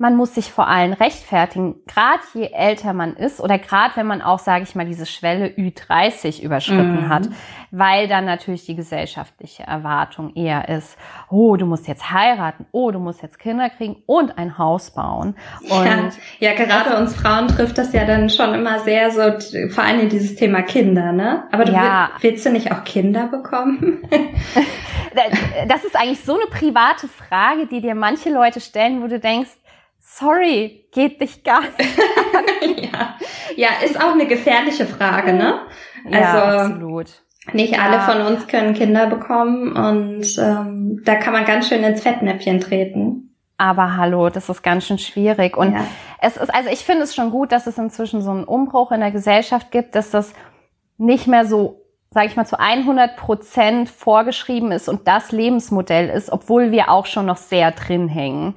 man 0.00 0.16
muss 0.16 0.34
sich 0.34 0.50
vor 0.50 0.66
allem 0.66 0.94
rechtfertigen, 0.94 1.74
gerade 1.86 2.22
je 2.32 2.52
älter 2.54 2.94
man 2.94 3.12
ist 3.16 3.38
oder 3.38 3.58
gerade 3.58 3.96
wenn 3.96 4.06
man 4.06 4.22
auch, 4.22 4.38
sage 4.38 4.62
ich 4.62 4.74
mal, 4.74 4.86
diese 4.86 5.04
Schwelle 5.04 5.48
Ü30 5.48 6.40
überschritten 6.40 7.02
mhm. 7.02 7.08
hat, 7.10 7.28
weil 7.70 8.08
dann 8.08 8.24
natürlich 8.24 8.64
die 8.64 8.74
gesellschaftliche 8.74 9.64
Erwartung 9.64 10.34
eher 10.34 10.70
ist, 10.70 10.96
oh, 11.28 11.54
du 11.56 11.66
musst 11.66 11.86
jetzt 11.86 12.10
heiraten, 12.10 12.64
oh, 12.72 12.90
du 12.92 12.98
musst 12.98 13.20
jetzt 13.20 13.38
Kinder 13.38 13.68
kriegen 13.68 13.96
und 14.06 14.38
ein 14.38 14.56
Haus 14.56 14.90
bauen. 14.90 15.36
Und 15.68 15.84
ja, 15.84 16.08
ja 16.38 16.54
gerade 16.54 16.96
uns 16.96 17.14
Frauen 17.14 17.48
trifft 17.48 17.76
das 17.76 17.92
ja 17.92 18.06
dann 18.06 18.30
schon 18.30 18.54
immer 18.54 18.78
sehr 18.78 19.10
so, 19.10 19.68
vor 19.68 19.84
allem 19.84 20.08
dieses 20.08 20.34
Thema 20.34 20.62
Kinder, 20.62 21.12
ne? 21.12 21.44
Aber 21.52 21.66
du 21.66 21.72
ja. 21.72 22.08
willst, 22.12 22.22
willst 22.22 22.46
du 22.46 22.50
nicht 22.52 22.72
auch 22.72 22.84
Kinder 22.84 23.26
bekommen? 23.26 24.02
das 25.68 25.84
ist 25.84 25.94
eigentlich 25.94 26.24
so 26.24 26.36
eine 26.36 26.46
private 26.46 27.06
Frage, 27.06 27.66
die 27.66 27.82
dir 27.82 27.94
manche 27.94 28.30
Leute 28.30 28.60
stellen, 28.60 29.02
wo 29.02 29.06
du 29.06 29.18
denkst, 29.18 29.50
sorry, 30.00 30.86
geht 30.92 31.20
dich 31.20 31.44
gar 31.44 31.62
nicht 31.62 32.80
ja. 32.92 33.16
ja, 33.56 33.68
ist 33.84 34.00
auch 34.00 34.12
eine 34.12 34.26
gefährliche 34.26 34.86
Frage, 34.86 35.32
ne? 35.32 35.60
Also, 36.04 36.18
ja, 36.18 36.64
absolut. 36.64 37.22
Nicht 37.52 37.74
ja. 37.74 37.80
alle 37.80 38.00
von 38.00 38.32
uns 38.32 38.46
können 38.46 38.74
Kinder 38.74 39.06
bekommen 39.06 39.72
und 39.72 40.38
ähm, 40.38 41.00
da 41.04 41.16
kann 41.16 41.32
man 41.32 41.44
ganz 41.44 41.68
schön 41.68 41.82
ins 41.82 42.02
Fettnäpfchen 42.02 42.60
treten. 42.60 43.36
Aber 43.56 43.96
hallo, 43.96 44.30
das 44.30 44.48
ist 44.48 44.62
ganz 44.62 44.86
schön 44.86 44.98
schwierig. 44.98 45.56
Und 45.56 45.74
ja. 45.74 45.86
es 46.20 46.36
ist, 46.36 46.52
also 46.52 46.70
ich 46.70 46.80
finde 46.80 47.02
es 47.02 47.14
schon 47.14 47.30
gut, 47.30 47.52
dass 47.52 47.66
es 47.66 47.76
inzwischen 47.76 48.22
so 48.22 48.30
einen 48.30 48.44
Umbruch 48.44 48.90
in 48.90 49.00
der 49.00 49.10
Gesellschaft 49.10 49.70
gibt, 49.70 49.94
dass 49.94 50.10
das 50.10 50.32
nicht 50.96 51.26
mehr 51.26 51.44
so 51.44 51.79
sage 52.12 52.26
ich 52.26 52.36
mal, 52.36 52.46
zu 52.46 52.58
100 52.58 53.16
Prozent 53.16 53.88
vorgeschrieben 53.88 54.72
ist 54.72 54.88
und 54.88 55.06
das 55.06 55.30
Lebensmodell 55.30 56.08
ist, 56.08 56.30
obwohl 56.30 56.72
wir 56.72 56.90
auch 56.90 57.06
schon 57.06 57.26
noch 57.26 57.36
sehr 57.36 57.70
drin 57.70 58.08
hängen. 58.08 58.56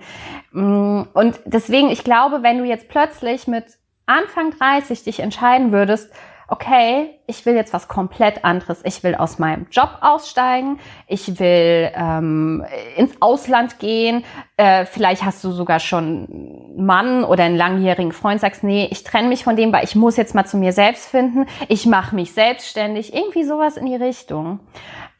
Mm, 0.51 1.03
und 1.13 1.39
deswegen, 1.45 1.89
ich 1.89 2.03
glaube, 2.03 2.41
wenn 2.41 2.57
du 2.57 2.63
jetzt 2.63 2.89
plötzlich 2.89 3.47
mit 3.47 3.65
Anfang 4.07 4.51
30 4.57 5.03
dich 5.03 5.19
entscheiden 5.19 5.71
würdest, 5.71 6.11
okay, 6.53 7.19
ich 7.25 7.47
will 7.47 7.55
jetzt 7.55 7.73
was 7.73 7.87
komplett 7.87 8.45
anderes. 8.45 8.81
Ich 8.83 9.03
will 9.03 9.15
aus 9.15 9.39
meinem 9.39 9.65
Job 9.71 9.97
aussteigen, 10.01 10.79
ich 11.07 11.39
will 11.39 11.91
ähm, 11.95 12.63
ins 12.95 13.19
Ausland 13.21 13.79
gehen. 13.79 14.23
Äh, 14.55 14.85
vielleicht 14.85 15.25
hast 15.25 15.43
du 15.43 15.51
sogar 15.51 15.79
schon 15.79 16.27
einen 16.77 16.85
Mann 16.85 17.23
oder 17.23 17.45
einen 17.45 17.57
langjährigen 17.57 18.11
Freund, 18.11 18.39
sagst, 18.39 18.63
nee, 18.63 18.87
ich 18.91 19.03
trenne 19.03 19.29
mich 19.29 19.43
von 19.43 19.55
dem, 19.55 19.73
weil 19.73 19.83
ich 19.83 19.95
muss 19.95 20.15
jetzt 20.15 20.35
mal 20.35 20.45
zu 20.45 20.57
mir 20.57 20.73
selbst 20.73 21.09
finden. 21.09 21.47
Ich 21.69 21.87
mache 21.87 22.15
mich 22.15 22.33
selbstständig. 22.33 23.15
Irgendwie 23.15 23.45
sowas 23.45 23.75
in 23.75 23.87
die 23.87 23.95
Richtung. 23.95 24.59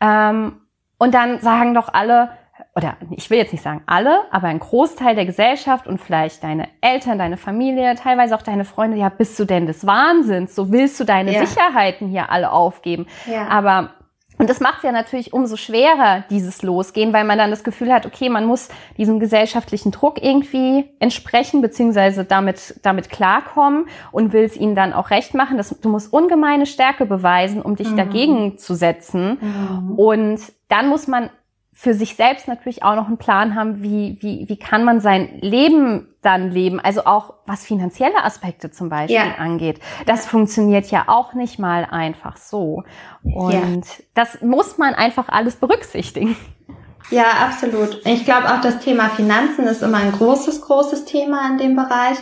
Ähm, 0.01 0.61
und 0.99 1.15
dann 1.15 1.39
sagen 1.39 1.73
doch 1.73 1.91
alle, 1.91 2.29
oder 2.75 2.97
ich 3.11 3.29
will 3.29 3.37
jetzt 3.37 3.51
nicht 3.51 3.63
sagen 3.63 3.83
alle, 3.85 4.21
aber 4.31 4.47
ein 4.47 4.59
Großteil 4.59 5.15
der 5.15 5.25
Gesellschaft 5.25 5.85
und 5.85 5.99
vielleicht 5.99 6.43
deine 6.43 6.67
Eltern, 6.81 7.19
deine 7.19 7.37
Familie, 7.37 7.95
teilweise 7.95 8.35
auch 8.35 8.41
deine 8.41 8.65
Freunde, 8.65 8.97
ja, 8.97 9.09
bist 9.09 9.39
du 9.39 9.45
denn 9.45 9.67
des 9.67 9.85
Wahnsinns? 9.85 10.55
So 10.55 10.71
willst 10.71 10.99
du 10.99 11.03
deine 11.03 11.33
ja. 11.33 11.45
Sicherheiten 11.45 12.07
hier 12.07 12.31
alle 12.31 12.51
aufgeben? 12.51 13.05
Ja. 13.27 13.47
Aber 13.47 13.91
und 14.39 14.49
das 14.49 14.59
macht 14.59 14.77
es 14.77 14.83
ja 14.83 14.91
natürlich 14.91 15.31
umso 15.31 15.57
schwerer, 15.57 16.23
dieses 16.29 16.63
Losgehen, 16.63 17.13
weil 17.13 17.23
man 17.23 17.37
dann 17.37 17.51
das 17.51 17.63
Gefühl 17.63 17.93
hat, 17.93 18.05
okay, 18.05 18.29
man 18.29 18.45
muss 18.45 18.69
diesem 18.97 19.19
gesellschaftlichen 19.19 19.91
Druck 19.91 20.21
irgendwie 20.21 20.89
entsprechen, 20.99 21.61
beziehungsweise 21.61 22.25
damit, 22.25 22.79
damit 22.81 23.09
klarkommen 23.09 23.85
und 24.11 24.33
will 24.33 24.43
es 24.43 24.57
ihnen 24.57 24.75
dann 24.75 24.91
auch 24.91 25.11
recht 25.11 25.35
machen. 25.35 25.57
Das, 25.57 25.69
du 25.79 25.89
musst 25.89 26.11
ungemeine 26.11 26.65
Stärke 26.65 27.05
beweisen, 27.05 27.61
um 27.61 27.75
dich 27.75 27.91
mhm. 27.91 27.97
dagegen 27.97 28.57
zu 28.57 28.73
setzen. 28.73 29.37
Mhm. 29.39 29.91
Und 29.99 30.41
dann 30.67 30.89
muss 30.89 31.07
man 31.07 31.29
für 31.73 31.93
sich 31.93 32.15
selbst 32.15 32.47
natürlich 32.47 32.83
auch 32.83 32.95
noch 32.95 33.07
einen 33.07 33.17
Plan 33.17 33.55
haben, 33.55 33.81
wie, 33.81 34.17
wie, 34.21 34.47
wie 34.47 34.57
kann 34.57 34.85
man 34.85 35.01
sein 35.01 35.39
Leben 35.41 36.07
dann 36.21 36.51
leben, 36.51 36.79
also 36.79 37.05
auch 37.05 37.33
was 37.45 37.65
finanzielle 37.65 38.23
Aspekte 38.23 38.71
zum 38.71 38.89
Beispiel 38.89 39.15
ja. 39.15 39.35
angeht. 39.37 39.79
Das 40.05 40.25
ja. 40.25 40.29
funktioniert 40.29 40.89
ja 40.91 41.05
auch 41.07 41.33
nicht 41.33 41.59
mal 41.59 41.85
einfach 41.89 42.37
so. 42.37 42.83
Und 43.23 43.53
ja. 43.53 44.03
das 44.13 44.41
muss 44.41 44.77
man 44.77 44.93
einfach 44.93 45.29
alles 45.29 45.55
berücksichtigen. 45.55 46.37
Ja, 47.09 47.25
absolut. 47.45 48.05
Ich 48.05 48.23
glaube 48.23 48.53
auch 48.53 48.61
das 48.61 48.79
Thema 48.79 49.09
Finanzen 49.09 49.65
ist 49.65 49.83
immer 49.83 49.97
ein 49.97 50.11
großes, 50.13 50.61
großes 50.61 51.05
Thema 51.05 51.49
in 51.49 51.57
dem 51.57 51.75
Bereich. 51.75 52.17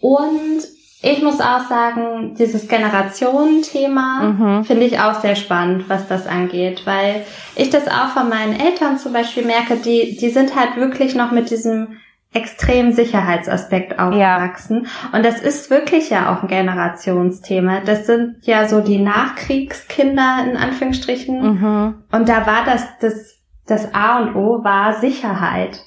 Und 0.00 0.60
ich 1.04 1.22
muss 1.22 1.38
auch 1.40 1.68
sagen, 1.68 2.34
dieses 2.34 2.66
Generationenthema 2.66 4.22
mhm. 4.22 4.64
finde 4.64 4.86
ich 4.86 4.98
auch 4.98 5.20
sehr 5.20 5.36
spannend, 5.36 5.88
was 5.88 6.08
das 6.08 6.26
angeht, 6.26 6.86
weil 6.86 7.24
ich 7.56 7.68
das 7.68 7.88
auch 7.88 8.08
von 8.08 8.30
meinen 8.30 8.58
Eltern 8.58 8.96
zum 8.96 9.12
Beispiel 9.12 9.44
merke, 9.44 9.76
die, 9.76 10.16
die 10.16 10.30
sind 10.30 10.56
halt 10.56 10.76
wirklich 10.76 11.14
noch 11.14 11.30
mit 11.30 11.50
diesem 11.50 11.98
extremen 12.32 12.92
Sicherheitsaspekt 12.92 13.98
aufgewachsen. 13.98 14.86
Ja. 14.86 15.16
Und 15.16 15.26
das 15.26 15.40
ist 15.40 15.70
wirklich 15.70 16.08
ja 16.08 16.32
auch 16.34 16.42
ein 16.42 16.48
Generationsthema. 16.48 17.80
Das 17.84 18.06
sind 18.06 18.38
ja 18.42 18.66
so 18.66 18.80
die 18.80 18.98
Nachkriegskinder 18.98 20.46
in 20.50 20.56
Anführungsstrichen. 20.56 21.42
Mhm. 21.42 21.94
Und 22.10 22.28
da 22.30 22.46
war 22.46 22.64
das, 22.64 22.82
das, 23.00 23.38
das 23.66 23.94
A 23.94 24.20
und 24.20 24.36
O 24.36 24.64
war 24.64 24.94
Sicherheit. 24.94 25.80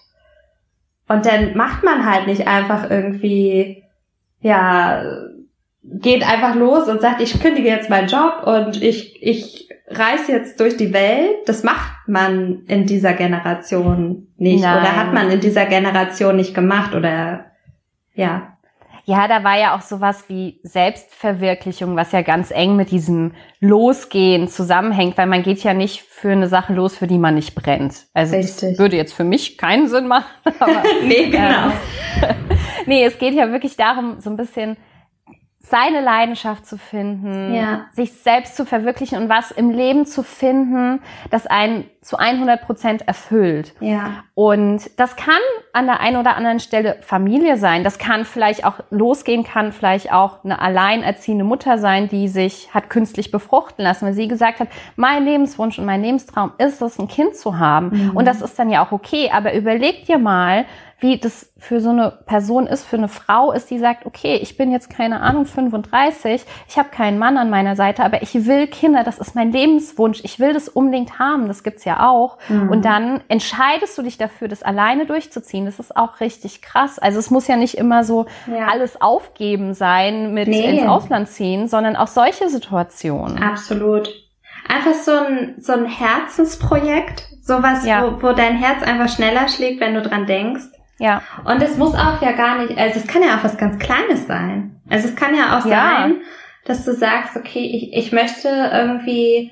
Und 1.08 1.26
dann 1.26 1.58
macht 1.58 1.84
man 1.84 2.06
halt 2.06 2.28
nicht 2.28 2.48
einfach 2.48 2.90
irgendwie 2.90 3.84
ja, 4.42 5.04
geht 5.84 6.28
einfach 6.28 6.56
los 6.56 6.88
und 6.88 7.02
sagt, 7.02 7.22
ich 7.22 7.40
kündige 7.40 7.70
jetzt 7.70 7.90
meinen 7.90 8.08
Job 8.08 8.44
und 8.46 8.82
ich, 8.82 9.24
ich 9.24 9.70
reise 9.88 10.34
jetzt 10.34 10.60
durch 10.60 10.78
die 10.78 10.94
Welt. 10.94 11.38
Das 11.46 11.64
macht 11.64 12.08
man 12.08 12.64
in 12.68 12.86
dieser 12.86 13.14
Generation 13.14 14.28
nicht 14.38 14.62
Nein. 14.62 14.82
oder 14.82 14.96
hat 14.96 15.14
man 15.14 15.32
in 15.32 15.40
dieser 15.40 15.66
Generation 15.66 16.36
nicht 16.36 16.54
gemacht 16.54 16.94
oder 16.94 17.46
ja. 18.14 18.57
Ja, 19.10 19.30
da 19.30 19.46
war 19.46 19.58
ja 19.58 19.74
auch 19.74 19.82
sowas 19.82 20.26
wie 20.28 20.60
Selbstverwirklichung, 20.64 21.96
was 21.96 22.12
ja 22.12 22.24
ganz 22.24 22.52
eng 22.52 22.76
mit 22.76 22.92
diesem 22.92 23.32
Losgehen 23.62 24.50
zusammenhängt, 24.50 25.18
weil 25.18 25.28
man 25.28 25.44
geht 25.44 25.64
ja 25.64 25.74
nicht 25.74 26.02
für 26.02 26.32
eine 26.32 26.50
Sache 26.50 26.74
los, 26.74 26.98
für 26.98 27.08
die 27.08 27.18
man 27.18 27.36
nicht 27.36 27.56
brennt. 27.56 28.08
Also 28.14 28.36
Richtig. 28.36 28.72
das 28.72 28.80
würde 28.80 28.98
jetzt 28.98 29.14
für 29.14 29.24
mich 29.24 29.58
keinen 29.58 29.88
Sinn 29.88 30.08
machen. 30.08 30.30
Aber, 30.60 30.84
nee, 31.04 31.30
genau. 31.30 31.70
Ähm, 32.22 32.36
nee, 32.86 33.06
es 33.06 33.18
geht 33.18 33.34
ja 33.34 33.50
wirklich 33.50 33.78
darum, 33.78 34.20
so 34.20 34.30
ein 34.30 34.36
bisschen 34.36 34.76
seine 35.60 36.02
Leidenschaft 36.02 36.66
zu 36.66 36.78
finden, 36.78 37.54
ja. 37.54 37.86
sich 37.94 38.12
selbst 38.12 38.58
zu 38.58 38.66
verwirklichen 38.66 39.22
und 39.22 39.30
was 39.30 39.52
im 39.52 39.70
Leben 39.70 40.06
zu 40.06 40.22
finden, 40.22 41.02
das 41.30 41.48
einen 41.48 41.90
zu 42.08 42.18
100 42.18 42.62
Prozent 42.62 43.06
erfüllt. 43.06 43.74
Ja. 43.82 44.24
Und 44.34 44.90
das 44.98 45.18
kann 45.18 45.42
an 45.74 45.88
der 45.88 46.00
einen 46.00 46.16
oder 46.16 46.38
anderen 46.38 46.62
Stelle 46.62 46.96
Familie 47.02 47.58
sein. 47.58 47.84
Das 47.84 47.98
kann 47.98 48.24
vielleicht 48.24 48.64
auch 48.64 48.76
losgehen, 48.92 49.44
kann 49.44 49.74
vielleicht 49.74 50.14
auch 50.14 50.42
eine 50.46 50.62
alleinerziehende 50.62 51.44
Mutter 51.44 51.78
sein, 51.80 52.08
die 52.08 52.30
sich 52.30 52.74
hat 52.74 52.90
künstlich 52.90 53.30
befruchten 53.30 53.84
lassen, 53.84 54.06
weil 54.06 54.14
sie 54.14 54.30
gesagt 54.30 54.62
hat, 54.62 54.70
mein 54.96 55.26
Lebenswunsch 55.26 55.80
und 55.80 55.86
mein 55.86 56.02
Lebenstraum 56.02 56.54
ist 56.60 56.82
es, 56.82 56.98
ein 56.98 57.10
Kind 57.10 57.36
zu 57.36 57.60
haben. 57.60 57.90
Mhm. 57.90 58.12
Und 58.16 58.26
das 58.26 58.42
ist 58.42 58.58
dann 58.58 58.70
ja 58.70 58.86
auch 58.86 58.94
okay. 58.94 59.30
Aber 59.34 59.54
überleg 59.54 60.06
dir 60.06 60.18
mal, 60.18 60.66
wie 61.00 61.20
das 61.20 61.52
für 61.58 61.80
so 61.80 61.90
eine 61.90 62.12
Person 62.26 62.66
ist, 62.66 62.84
für 62.84 62.98
eine 62.98 63.08
Frau 63.08 63.52
ist, 63.52 63.70
die 63.70 63.78
sagt, 63.78 64.06
okay, 64.06 64.40
ich 64.42 64.58
bin 64.58 64.72
jetzt 64.72 64.90
keine 64.90 65.22
Ahnung 65.22 65.46
35, 65.46 66.44
ich 66.68 66.78
habe 66.78 66.90
keinen 66.90 67.20
Mann 67.20 67.38
an 67.38 67.52
meiner 67.52 67.76
Seite, 67.76 68.04
aber 68.04 68.24
ich 68.24 68.48
will 68.48 68.66
Kinder, 68.68 69.04
das 69.04 69.20
ist 69.20 69.36
mein 69.36 69.52
Lebenswunsch, 69.52 70.22
ich 70.24 70.40
will 70.40 70.54
das 70.54 70.70
unbedingt 70.70 71.20
haben, 71.20 71.48
das 71.48 71.64
gibt's 71.64 71.86
ja 71.98 72.10
auch. 72.10 72.38
Mhm. 72.50 72.70
Und 72.70 72.86
dann 72.86 73.22
entscheidest 73.28 73.98
du 73.98 74.02
dich 74.02 74.18
dafür, 74.18 74.48
das 74.48 74.64
alleine 74.64 75.06
durchzuziehen. 75.06 75.66
Das 75.66 75.80
ist 75.80 75.96
auch 75.96 76.20
richtig 76.20 76.62
krass. 76.62 77.00
Also 77.00 77.20
es 77.20 77.30
muss 77.30 77.48
ja 77.48 77.58
nicht 77.58 77.76
immer 77.76 78.04
so 78.04 78.26
ja. 78.48 78.68
alles 78.68 79.02
aufgeben 79.02 79.74
sein 79.74 80.34
mit 80.34 80.48
nee. 80.48 80.80
ins 80.80 80.88
Ausland 80.88 81.28
ziehen, 81.28 81.68
sondern 81.68 81.96
auch 81.96 82.08
solche 82.08 82.50
Situationen. 82.50 83.42
Absolut. 83.42 84.10
Einfach 84.68 84.94
so 84.94 85.12
ein, 85.12 85.56
so 85.60 85.74
ein 85.74 85.86
Herzensprojekt, 85.86 87.28
sowas, 87.42 87.86
ja. 87.86 88.04
wo, 88.04 88.22
wo 88.22 88.34
dein 88.34 88.58
Herz 88.58 88.84
einfach 88.84 89.10
schneller 89.10 89.48
schlägt, 89.48 89.80
wenn 89.80 89.94
du 89.94 90.02
dran 90.02 90.26
denkst. 90.26 90.64
Ja. 91.00 91.22
Und 91.46 91.62
es 91.62 91.78
muss 91.78 91.94
auch 91.94 92.22
ja 92.22 92.32
gar 92.32 92.58
nicht, 92.58 92.78
also 92.78 93.00
es 93.00 93.08
kann 93.08 93.22
ja 93.22 93.38
auch 93.38 93.44
was 93.44 93.58
ganz 93.58 93.78
Kleines 93.80 94.28
sein. 94.28 94.82
Also 94.90 95.08
es 95.08 95.16
kann 95.16 95.36
ja 95.36 95.58
auch 95.58 95.66
ja. 95.66 96.00
sein, 96.00 96.16
dass 96.66 96.84
du 96.86 96.94
sagst, 96.94 97.38
okay, 97.38 97.60
ich, 97.60 97.94
ich 97.94 98.12
möchte 98.12 98.50
irgendwie 98.50 99.52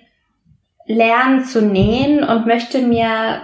lernen 0.86 1.46
zu 1.46 1.62
nähen 1.62 2.24
und 2.24 2.46
möchte 2.46 2.82
mir 2.82 3.42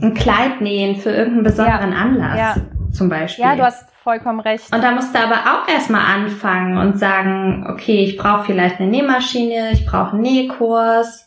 ein 0.00 0.14
Kleid 0.14 0.60
nähen 0.60 0.96
für 0.96 1.10
irgendeinen 1.10 1.44
besonderen 1.44 1.92
ja. 1.92 1.98
Anlass. 1.98 2.38
Ja. 2.38 2.56
Zum 2.92 3.08
Beispiel. 3.08 3.44
Ja, 3.44 3.56
du 3.56 3.62
hast 3.64 3.88
vollkommen 4.04 4.40
recht. 4.40 4.72
Und 4.72 4.84
da 4.84 4.92
musst 4.92 5.14
du 5.14 5.18
aber 5.18 5.34
auch 5.34 5.68
erstmal 5.68 6.14
anfangen 6.14 6.78
und 6.78 6.98
sagen, 6.98 7.66
okay, 7.68 8.04
ich 8.04 8.16
brauche 8.16 8.44
vielleicht 8.44 8.78
eine 8.78 8.90
Nähmaschine, 8.90 9.72
ich 9.72 9.84
brauche 9.86 10.12
einen 10.12 10.20
Nähkurs, 10.20 11.26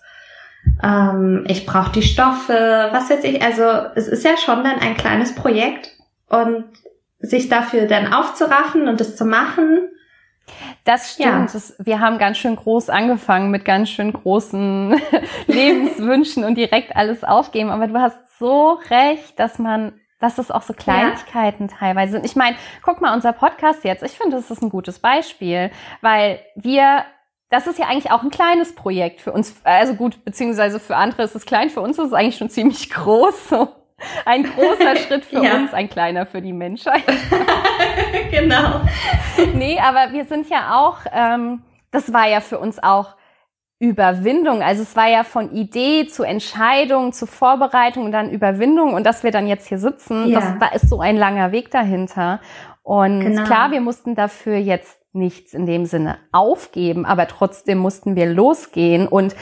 ähm, 0.81 1.43
ich 1.47 1.65
brauche 1.65 1.91
die 1.91 2.03
Stoffe, 2.03 2.89
was 2.91 3.09
weiß 3.09 3.24
ich. 3.24 3.41
Also 3.41 3.63
es 3.95 4.07
ist 4.07 4.24
ja 4.24 4.38
schon 4.38 4.63
dann 4.63 4.79
ein 4.79 4.95
kleines 4.95 5.36
Projekt 5.36 5.91
und 6.29 6.65
sich 7.19 7.50
dafür 7.50 7.88
dann 7.88 8.13
aufzuraffen 8.13 8.88
und 8.88 9.01
es 9.01 9.15
zu 9.15 9.25
machen. 9.25 9.89
Das 10.84 11.13
stimmt. 11.13 11.48
Ja. 11.48 11.54
Das, 11.54 11.75
wir 11.80 12.00
haben 12.00 12.18
ganz 12.18 12.38
schön 12.38 12.56
groß 12.56 12.89
angefangen 12.89 13.51
mit 13.51 13.66
ganz 13.66 13.89
schön 13.89 14.13
großen 14.13 15.00
Lebenswünschen 15.48 16.44
und 16.44 16.56
direkt 16.56 16.96
alles 16.96 17.24
aufgeben. 17.24 17.70
Aber 17.70 17.88
du 17.88 18.00
hast 18.00 18.18
so 18.39 18.80
recht, 18.89 19.39
dass 19.39 19.60
man 19.60 19.94
dass 20.20 20.39
es 20.39 20.50
auch 20.50 20.63
so 20.63 20.74
Kleinigkeiten 20.74 21.68
ja. 21.70 21.77
teilweise 21.77 22.13
sind. 22.13 22.25
Ich 22.25 22.36
meine, 22.36 22.56
guck 22.82 23.01
mal, 23.01 23.13
unser 23.13 23.34
Podcast 23.34 23.84
jetzt, 23.84 24.01
ich 24.01 24.13
finde, 24.13 24.36
das 24.38 24.50
ist 24.50 24.63
ein 24.63 24.72
gutes 24.72 24.98
Beispiel, 24.98 25.70
weil 26.01 26.39
wir 26.56 27.06
das 27.50 27.66
ist 27.66 27.80
ja 27.80 27.86
eigentlich 27.88 28.12
auch 28.12 28.24
ein 28.24 28.30
kleines 28.30 28.75
Projekt 28.75 29.22
für 29.22 29.32
uns. 29.32 29.56
Also 29.63 29.94
gut, 29.94 30.24
beziehungsweise 30.25 30.80
für 30.80 30.98
andere 30.98 31.24
ist 31.24 31.36
es 31.36 31.46
klein, 31.46 31.70
für 31.70 31.82
uns 31.82 31.98
ist 31.98 32.08
es 32.08 32.13
eigentlich 32.13 32.38
schon 32.38 32.50
ziemlich 32.50 32.89
groß. 32.94 33.50
So. 33.50 33.70
Ein 34.25 34.44
großer 34.44 34.96
Schritt 35.08 35.25
für 35.25 35.44
ja. 35.44 35.56
uns, 35.56 35.74
ein 35.74 35.89
kleiner 35.89 36.25
für 36.25 36.42
die 36.42 36.54
Menschheit. 36.54 37.04
genau. 38.32 38.82
Nee, 39.54 39.80
aber 39.80 40.13
wir 40.13 40.25
sind 40.25 40.50
ja 40.50 40.77
auch, 40.80 41.00
ähm, 41.12 41.63
das 41.92 42.13
war 42.13 42.27
ja 42.27 42.42
für 42.42 42.60
uns 42.60 42.82
auch 42.82 43.16
Überwindung. 43.80 44.62
Also 44.62 44.82
es 44.82 44.96
war 44.96 45.08
ja 45.08 45.24
von 45.24 45.51
Idee 45.51 46.08
zu 46.08 46.24
Entscheidung, 46.24 47.13
zu 47.13 47.27
Vorbereitung 47.27 48.06
und 48.06 48.12
dann 48.12 48.32
Überwindung 48.32 48.94
und 48.94 49.06
dass 49.06 49.24
wir 49.24 49.32
dann 49.32 49.48
jetzt 49.48 49.68
hier 49.68 49.77
sitzen, 49.77 50.30
ja. 50.30 50.39
das, 50.39 50.60
da 50.60 50.68
ist 50.75 50.89
so 50.89 51.00
ein 51.00 51.16
langer 51.16 51.51
Weg 51.51 51.70
dahinter. 51.72 52.39
Und 52.82 53.20
genau. 53.20 53.44
klar, 53.44 53.72
wir 53.72 53.82
mussten 53.82 54.16
dafür 54.16 54.58
jetzt 54.58 55.00
nichts 55.13 55.54
in 55.54 55.66
dem 55.66 55.86
Sinne 55.86 56.18
aufgeben, 56.32 57.06
aber 57.06 57.27
trotzdem 57.27 57.80
mussten 57.80 58.16
wir 58.16 58.27
losgehen 58.27 59.08
und 59.08 59.36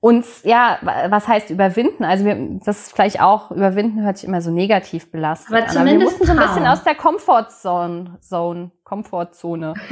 uns, 0.00 0.42
ja, 0.44 0.78
was 1.08 1.28
heißt 1.28 1.50
überwinden? 1.50 2.04
Also 2.04 2.24
wir, 2.24 2.36
das 2.64 2.86
ist 2.86 2.92
vielleicht 2.94 3.20
auch, 3.20 3.50
überwinden 3.50 4.02
hört 4.02 4.16
sich 4.16 4.26
immer 4.26 4.40
so 4.40 4.50
negativ 4.50 5.10
belastet 5.10 5.54
aber 5.54 5.68
an. 5.68 5.76
Aber 5.76 5.86
wir 5.86 5.98
mussten 5.98 6.24
so 6.24 6.32
ein 6.32 6.38
bisschen 6.38 6.66
aus 6.66 6.82
der 6.82 6.94
Comfortzone, 6.94 8.18
Zone, 8.20 8.70
Komfortzone 8.82 9.74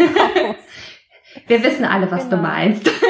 Wir 1.46 1.62
wissen 1.62 1.84
alle, 1.84 2.10
was 2.10 2.24
genau. 2.24 2.36
du 2.36 2.42
meinst. 2.42 2.90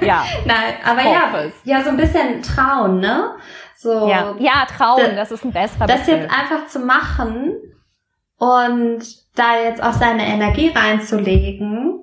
Ja. 0.00 0.24
Nein, 0.44 0.74
aber 0.84 1.02
ja, 1.02 1.50
ja, 1.64 1.82
so 1.82 1.90
ein 1.90 1.96
bisschen 1.96 2.42
trauen, 2.42 2.98
ne? 2.98 3.36
So. 3.76 4.08
Ja, 4.08 4.34
ja 4.38 4.66
trauen, 4.66 5.14
das, 5.14 5.28
das 5.28 5.32
ist 5.32 5.44
ein 5.44 5.52
besserer 5.52 5.86
Das 5.86 6.04
Begriff. 6.04 6.22
jetzt 6.22 6.32
einfach 6.32 6.66
zu 6.66 6.80
machen 6.80 7.54
und 8.38 9.04
da 9.36 9.60
jetzt 9.62 9.82
auch 9.82 9.92
seine 9.92 10.26
Energie 10.26 10.72
reinzulegen 10.74 12.00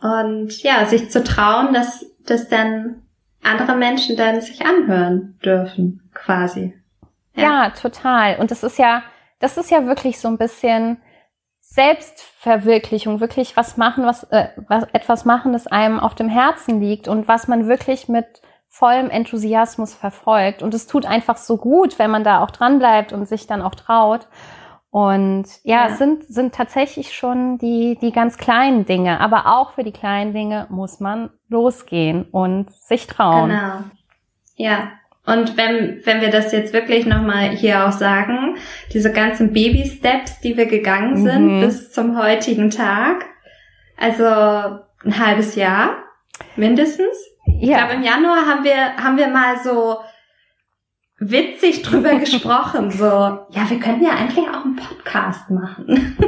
und 0.00 0.62
ja, 0.62 0.86
sich 0.86 1.10
zu 1.10 1.24
trauen, 1.24 1.72
dass 1.72 2.06
das 2.26 2.48
dann 2.48 3.05
andere 3.46 3.76
Menschen 3.76 4.16
dann 4.16 4.40
sich 4.40 4.64
anhören 4.64 5.38
dürfen, 5.44 6.10
quasi. 6.14 6.74
Ja. 7.34 7.42
ja, 7.42 7.70
total. 7.70 8.36
Und 8.38 8.50
das 8.50 8.62
ist 8.62 8.78
ja, 8.78 9.02
das 9.38 9.56
ist 9.56 9.70
ja 9.70 9.86
wirklich 9.86 10.18
so 10.18 10.28
ein 10.28 10.38
bisschen 10.38 10.98
Selbstverwirklichung, 11.60 13.20
wirklich 13.20 13.56
was 13.56 13.76
machen, 13.76 14.06
was, 14.06 14.24
äh, 14.24 14.48
was 14.68 14.84
etwas 14.92 15.24
machen, 15.24 15.52
das 15.52 15.66
einem 15.66 16.00
auf 16.00 16.14
dem 16.14 16.28
Herzen 16.28 16.80
liegt 16.80 17.08
und 17.08 17.28
was 17.28 17.48
man 17.48 17.68
wirklich 17.68 18.08
mit 18.08 18.26
vollem 18.68 19.10
Enthusiasmus 19.10 19.94
verfolgt. 19.94 20.62
Und 20.62 20.74
es 20.74 20.86
tut 20.86 21.06
einfach 21.06 21.36
so 21.36 21.56
gut, 21.56 21.98
wenn 21.98 22.10
man 22.10 22.24
da 22.24 22.42
auch 22.42 22.50
dran 22.50 22.78
bleibt 22.78 23.12
und 23.12 23.26
sich 23.26 23.46
dann 23.46 23.62
auch 23.62 23.74
traut. 23.74 24.28
Und 24.96 25.44
ja, 25.62 25.88
ja, 25.88 25.92
es 25.92 25.98
sind, 25.98 26.24
sind 26.24 26.54
tatsächlich 26.54 27.14
schon 27.14 27.58
die, 27.58 27.98
die 28.00 28.12
ganz 28.12 28.38
kleinen 28.38 28.86
Dinge. 28.86 29.20
Aber 29.20 29.44
auch 29.44 29.74
für 29.74 29.84
die 29.84 29.92
kleinen 29.92 30.32
Dinge 30.32 30.68
muss 30.70 31.00
man 31.00 31.28
losgehen 31.50 32.24
und 32.30 32.72
sich 32.72 33.06
trauen. 33.06 33.50
Genau. 33.50 33.84
Ja. 34.54 34.92
Und 35.26 35.58
wenn, 35.58 36.00
wenn 36.06 36.22
wir 36.22 36.30
das 36.30 36.50
jetzt 36.50 36.72
wirklich 36.72 37.04
nochmal 37.04 37.50
hier 37.50 37.86
auch 37.86 37.92
sagen, 37.92 38.56
diese 38.94 39.12
ganzen 39.12 39.52
Baby-Steps, 39.52 40.40
die 40.40 40.56
wir 40.56 40.64
gegangen 40.64 41.18
sind 41.18 41.58
mhm. 41.58 41.60
bis 41.60 41.92
zum 41.92 42.18
heutigen 42.18 42.70
Tag, 42.70 43.26
also 43.98 44.24
ein 44.24 45.18
halbes 45.18 45.56
Jahr 45.56 45.90
mindestens. 46.56 47.18
Ja. 47.44 47.60
Ich 47.60 47.68
glaube, 47.68 47.92
im 47.96 48.02
Januar 48.02 48.46
haben 48.46 48.64
wir, 48.64 48.96
haben 48.96 49.18
wir 49.18 49.28
mal 49.28 49.58
so 49.62 49.98
witzig 51.18 51.82
drüber 51.82 52.14
gesprochen, 52.18 52.90
so, 52.90 53.04
ja, 53.04 53.68
wir 53.68 53.80
könnten 53.80 54.04
ja 54.04 54.12
eigentlich 54.12 54.48
auch 54.48 54.64
einen 54.64 54.76
Podcast 54.76 55.50
machen. 55.50 56.16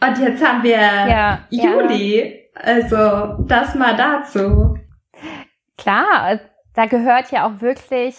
Und 0.00 0.18
jetzt 0.18 0.44
haben 0.44 0.64
wir 0.64 0.72
ja, 0.72 1.46
Juli. 1.50 2.18
Ja. 2.18 2.60
Also, 2.60 3.44
das 3.46 3.74
mal 3.76 3.96
dazu. 3.96 4.76
Klar, 5.78 6.40
da 6.74 6.86
gehört 6.86 7.30
ja 7.30 7.46
auch 7.46 7.60
wirklich 7.60 8.16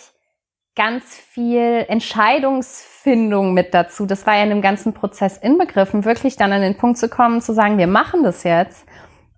ganz 0.75 1.15
viel 1.15 1.85
Entscheidungsfindung 1.87 3.53
mit 3.53 3.73
dazu. 3.73 4.05
Das 4.05 4.25
war 4.25 4.35
ja 4.35 4.43
in 4.43 4.49
dem 4.49 4.61
ganzen 4.61 4.93
Prozess 4.93 5.37
inbegriffen, 5.37 6.05
wirklich 6.05 6.35
dann 6.35 6.51
an 6.51 6.61
den 6.61 6.77
Punkt 6.77 6.97
zu 6.97 7.09
kommen, 7.09 7.41
zu 7.41 7.53
sagen, 7.53 7.77
wir 7.77 7.87
machen 7.87 8.23
das 8.23 8.43
jetzt. 8.43 8.87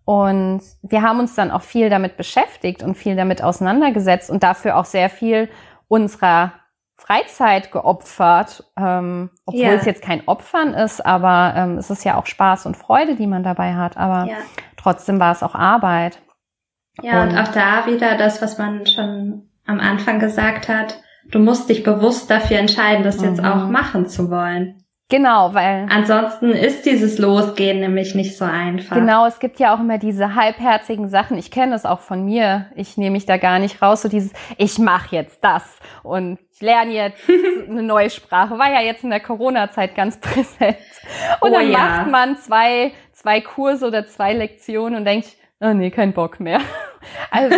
Und 0.06 0.62
wir 0.84 1.02
haben 1.02 1.20
uns 1.20 1.34
dann 1.36 1.52
auch 1.52 1.64
viel 1.64 1.90
damit 1.90 2.16
beschäftigt 2.16 2.84
und 2.84 2.96
viel 2.96 3.16
damit 3.16 3.44
auseinandergesetzt 3.44 4.30
und 4.30 4.44
dafür 4.44 4.78
auch 4.78 4.86
sehr 4.86 5.10
viel 5.10 5.50
unserer 5.88 6.54
Freizeit 6.98 7.72
geopfert, 7.72 8.64
ähm, 8.78 9.30
obwohl 9.46 9.62
ja. 9.62 9.74
es 9.74 9.86
jetzt 9.86 10.02
kein 10.02 10.28
Opfern 10.28 10.74
ist, 10.74 11.06
aber 11.06 11.54
ähm, 11.56 11.78
es 11.78 11.90
ist 11.90 12.06
ja 12.06 12.18
auch 12.18 12.26
Spaß 12.26 12.66
und 12.66 12.78
Freude, 12.78 13.16
die 13.16 13.28
man 13.28 13.44
dabei 13.44 13.76
hat. 13.76 13.98
Aber 13.98 14.30
ja. 14.30 14.38
trotzdem 14.78 15.20
war 15.20 15.34
es 15.34 15.44
auch 15.44 15.56
Arbeit. 15.56 16.20
Ja, 17.02 17.24
und, 17.24 17.30
und 17.30 17.38
auch 17.38 17.50
da 17.50 17.86
wieder 17.86 18.18
das, 18.18 18.42
was 18.42 18.58
man 18.58 18.86
schon 18.86 19.50
am 19.66 19.80
Anfang 19.80 20.20
gesagt 20.20 20.70
hat. 20.70 21.02
Du 21.30 21.40
musst 21.40 21.70
dich 21.70 21.84
bewusst 21.84 22.30
dafür 22.30 22.60
entscheiden, 22.60 23.04
das 23.04 23.22
jetzt 23.22 23.42
mhm. 23.42 23.48
auch 23.48 23.68
machen 23.68 24.08
zu 24.08 24.30
wollen. 24.30 24.85
Genau, 25.08 25.54
weil. 25.54 25.86
Ansonsten 25.92 26.50
ist 26.50 26.86
dieses 26.88 27.20
Losgehen 27.20 27.80
nämlich 27.80 28.16
nicht 28.16 28.36
so 28.38 28.46
einfach. 28.46 28.96
Genau, 28.96 29.28
es 29.28 29.38
gibt 29.38 29.60
ja 29.60 29.76
auch 29.76 29.80
immer 29.80 30.00
diese 30.00 30.34
halbherzigen 30.34 31.10
Sachen. 31.10 31.38
Ich 31.38 31.52
kenne 31.52 31.74
das 31.74 31.86
auch 31.86 32.00
von 32.00 32.26
mir. 32.26 32.72
Ich 32.76 32.98
nehme 32.98 33.12
mich 33.12 33.28
da 33.28 33.38
gar 33.38 33.60
nicht 33.60 33.84
raus. 33.84 34.02
So 34.02 34.10
dieses, 34.10 34.34
ich 34.58 34.80
mache 34.80 35.16
jetzt 35.16 35.44
das 35.44 35.78
und 36.02 36.40
ich 36.52 36.62
lerne 36.62 36.92
jetzt 36.92 37.22
eine 37.70 37.84
neue 37.84 38.10
Sprache. 38.10 38.58
War 38.58 38.72
ja 38.72 38.82
jetzt 38.82 39.04
in 39.04 39.12
der 39.12 39.20
Corona-Zeit 39.20 39.94
ganz 39.94 40.18
präsent. 40.20 40.78
Und 41.40 41.52
oh, 41.52 41.54
dann 41.54 41.72
ja. 41.72 41.78
macht 41.78 42.10
man 42.10 42.38
zwei, 42.38 42.92
zwei 43.14 43.42
Kurse 43.42 43.86
oder 43.86 44.08
zwei 44.08 44.34
Lektionen 44.34 44.98
und 44.98 45.06
denkt, 45.06 45.28
oh 45.60 45.74
nee, 45.74 45.92
kein 45.92 46.14
Bock 46.14 46.40
mehr. 46.40 46.62
Also, 47.30 47.56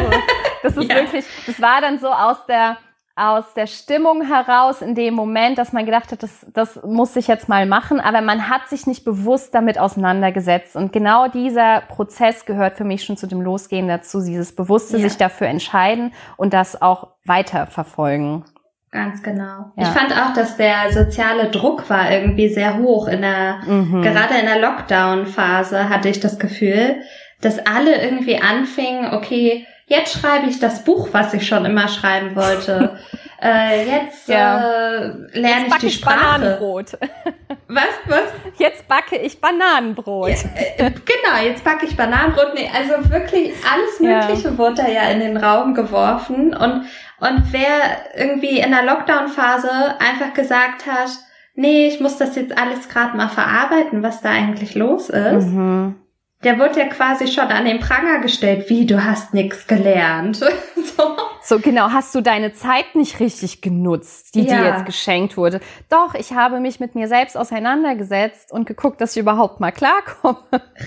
das 0.62 0.76
ist 0.76 0.90
ja. 0.90 0.96
wirklich, 0.98 1.24
das 1.46 1.62
war 1.62 1.80
dann 1.80 2.00
so 2.00 2.10
aus 2.10 2.46
der, 2.48 2.76
aus 3.18 3.54
der 3.56 3.66
Stimmung 3.66 4.22
heraus 4.22 4.82
in 4.84 4.94
dem 4.94 5.16
Moment, 5.16 5.58
dass 5.58 5.74
man 5.74 5.86
gedacht 5.86 6.12
hat, 6.12 6.22
das, 6.22 6.46
das 6.54 6.80
muss 6.84 7.16
ich 7.16 7.28
jetzt 7.28 7.50
mal 7.50 7.66
machen, 7.66 8.00
aber 8.00 8.22
man 8.22 8.48
hat 8.48 8.70
sich 8.70 8.86
nicht 8.86 9.04
bewusst 9.04 9.56
damit 9.56 9.80
auseinandergesetzt. 9.80 10.76
Und 10.76 10.94
genau 10.94 11.28
dieser 11.28 11.82
Prozess 11.82 12.46
gehört 12.46 12.78
für 12.78 12.84
mich 12.84 13.04
schon 13.04 13.18
zu 13.18 13.26
dem 13.26 13.42
Losgehen 13.42 13.88
dazu, 13.88 14.24
dieses 14.24 14.56
bewusste 14.56 14.98
ja. 14.98 15.10
sich 15.10 15.18
dafür 15.18 15.48
entscheiden 15.48 16.14
und 16.38 16.54
das 16.54 16.80
auch 16.80 17.16
weiter 17.26 17.66
verfolgen. 17.66 18.46
Ganz 18.92 19.22
genau. 19.24 19.72
Ja. 19.76 19.84
Ich 19.84 19.88
fand 19.88 20.14
auch, 20.14 20.34
dass 20.34 20.56
der 20.56 20.92
soziale 20.92 21.50
Druck 21.50 21.90
war 21.90 22.12
irgendwie 22.12 22.50
sehr 22.50 22.78
hoch 22.78 23.08
in 23.08 23.22
der, 23.22 23.62
mhm. 23.66 24.02
gerade 24.04 24.36
in 24.40 24.46
der 24.46 24.60
Lockdown-Phase 24.60 25.90
hatte 25.90 26.08
ich 26.08 26.20
das 26.20 26.40
Gefühl, 26.40 27.02
dass 27.42 27.60
alle 27.66 28.02
irgendwie 28.02 28.40
anfingen, 28.40 29.14
okay, 29.14 29.66
jetzt 29.88 30.20
schreibe 30.20 30.48
ich 30.48 30.60
das 30.60 30.84
Buch, 30.84 31.10
was 31.12 31.34
ich 31.34 31.48
schon 31.48 31.66
immer 31.66 31.88
schreiben 31.88 32.36
wollte. 32.36 32.98
äh, 33.42 33.86
jetzt 33.86 34.28
ja. 34.28 34.60
äh, 34.60 35.08
lerne 35.32 35.66
jetzt 35.66 35.76
ich 35.76 35.80
die 35.80 35.90
Sprache. 35.92 36.20
Bananenbrot. 36.20 36.98
Was? 37.70 37.84
Was? 38.06 38.60
Jetzt 38.60 38.88
backe 38.88 39.18
ich 39.18 39.42
Bananenbrot. 39.42 40.30
Ja, 40.30 40.36
äh, 40.78 40.92
genau, 40.92 41.44
jetzt 41.44 41.66
backe 41.66 41.86
ich 41.86 41.98
Bananenbrot. 41.98 42.54
Nee, 42.54 42.70
also 42.74 43.10
wirklich 43.12 43.54
alles 43.70 44.00
Mögliche 44.00 44.50
ja. 44.50 44.58
wurde 44.58 44.84
da 44.84 44.88
ja 44.88 45.10
in 45.10 45.20
den 45.20 45.36
Raum 45.36 45.74
geworfen. 45.74 46.56
Und, 46.56 46.86
und 47.20 47.44
wer 47.52 48.16
irgendwie 48.16 48.60
in 48.60 48.72
der 48.72 48.84
Lockdown-Phase 48.84 49.70
einfach 50.00 50.34
gesagt 50.34 50.86
hat, 50.86 51.10
nee, 51.56 51.88
ich 51.88 52.00
muss 52.00 52.18
das 52.18 52.38
jetzt 52.38 52.58
alles 52.58 52.88
gerade 52.88 53.18
mal 53.18 53.28
verarbeiten, 53.28 54.02
was 54.02 54.22
da 54.22 54.30
eigentlich 54.30 54.76
los 54.76 55.10
ist. 55.10 55.48
Mhm 55.48 55.96
der 56.44 56.60
wird 56.60 56.76
ja 56.78 56.86
quasi 56.86 57.28
schon 57.28 57.46
an 57.46 57.66
den 57.66 57.80
Pranger 57.80 58.20
gestellt, 58.20 58.70
wie 58.70 58.86
du 58.86 59.04
hast 59.04 59.34
nichts 59.34 59.66
gelernt. 59.66 60.36
so. 60.38 61.18
so. 61.42 61.60
genau, 61.60 61.90
hast 61.90 62.14
du 62.14 62.22
deine 62.22 62.54
Zeit 62.54 62.94
nicht 62.94 63.20
richtig 63.20 63.62
genutzt, 63.62 64.36
die 64.36 64.44
ja. 64.44 64.58
dir 64.58 64.66
jetzt 64.70 64.86
geschenkt 64.86 65.36
wurde. 65.36 65.60
Doch, 65.90 66.14
ich 66.14 66.34
habe 66.34 66.60
mich 66.60 66.80
mit 66.80 66.94
mir 66.94 67.08
selbst 67.08 67.36
auseinandergesetzt 67.36 68.52
und 68.52 68.68
geguckt, 68.68 69.02
dass 69.02 69.16
ich 69.16 69.22
überhaupt 69.22 69.60
mal 69.60 69.72
klarkomme. 69.72 70.38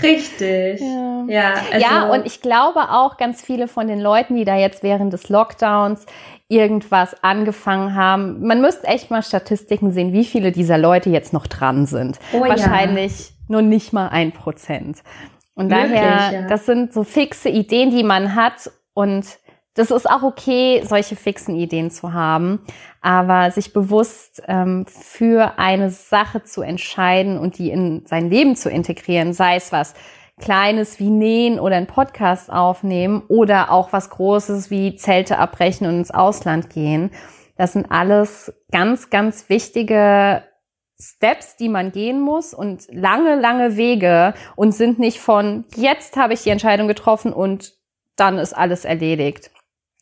Richtig. 0.03 0.81
Ja, 0.81 1.25
ja, 1.27 1.55
also 1.73 1.87
ja 1.87 2.09
und 2.11 2.27
ich 2.27 2.41
glaube 2.41 2.91
auch 2.91 3.17
ganz 3.17 3.43
viele 3.43 3.67
von 3.67 3.89
den 3.89 4.01
Leuten, 4.01 4.37
die 4.37 4.45
da 4.45 4.57
jetzt 4.57 4.85
während 4.85 5.13
des 5.13 5.29
Lockdowns 5.29 6.07
irgendwas 6.47 7.23
angefangen 7.23 7.95
haben. 7.97 8.47
Man 8.47 8.61
müsste 8.61 8.87
echt 8.87 9.11
mal 9.11 9.23
Statistiken 9.23 9.93
sehen, 9.93 10.13
wie 10.13 10.25
viele 10.25 10.53
dieser 10.53 10.79
Leute 10.79 11.11
jetzt 11.11 11.33
noch 11.33 11.49
dran 11.49 11.87
sind. 11.87 12.19
Oh, 12.33 12.41
Wahrscheinlich 12.41 13.31
ja. 13.31 13.35
nur 13.49 13.63
nicht 13.63 13.93
mal 13.93 14.09
ein 14.09 14.33
Prozent. 14.33 14.99
Und 15.61 15.71
Wirklich, 15.71 16.01
daher, 16.01 16.41
ja. 16.41 16.47
das 16.49 16.65
sind 16.65 16.95
so 16.95 17.05
fixe 17.05 17.51
Ideen, 17.51 17.91
die 17.91 18.03
man 18.03 18.35
hat 18.35 18.71
und 18.95 19.27
das 19.75 19.91
ist 19.91 20.09
auch 20.09 20.23
okay, 20.23 20.83
solche 20.87 21.17
fixen 21.17 21.55
Ideen 21.55 21.91
zu 21.91 22.15
haben, 22.15 22.61
aber 23.03 23.51
sich 23.51 23.75
bewusst 23.75 24.43
ähm, 24.49 24.87
für 24.87 25.59
eine 25.59 25.91
Sache 25.91 26.45
zu 26.45 26.63
entscheiden 26.63 27.39
und 27.39 27.59
die 27.59 27.71
in 27.71 28.07
sein 28.07 28.31
Leben 28.31 28.57
zu 28.57 28.71
integrieren, 28.71 29.35
sei 29.35 29.57
es 29.57 29.71
was 29.71 29.93
Kleines 30.41 30.99
wie 30.99 31.11
Nähen 31.11 31.61
oder 31.61 31.77
einen 31.77 31.87
Podcast 31.87 32.51
aufnehmen 32.51 33.23
oder 33.29 33.71
auch 33.71 33.93
was 33.93 34.09
Großes 34.09 34.71
wie 34.71 34.97
Zelte 34.97 35.37
abbrechen 35.37 35.87
und 35.87 35.99
ins 35.99 36.11
Ausland 36.11 36.71
gehen. 36.71 37.11
Das 37.59 37.75
sind 37.75 37.93
alles 37.93 38.51
ganz, 38.73 39.11
ganz 39.11 39.51
wichtige 39.51 40.43
Steps, 41.01 41.57
die 41.57 41.69
man 41.69 41.93
gehen 41.93 42.21
muss 42.21 42.53
und 42.53 42.87
lange, 42.93 43.37
lange 43.37 43.77
Wege 43.77 44.35
und 44.55 44.73
sind 44.73 44.99
nicht 44.99 45.19
von 45.21 45.65
jetzt 45.75 46.17
habe 46.17 46.35
ich 46.35 46.43
die 46.43 46.51
Entscheidung 46.51 46.89
getroffen 46.89 47.33
und 47.33 47.73
dann 48.17 48.39
ist 48.39 48.53
alles 48.53 48.85
erledigt. 48.85 49.51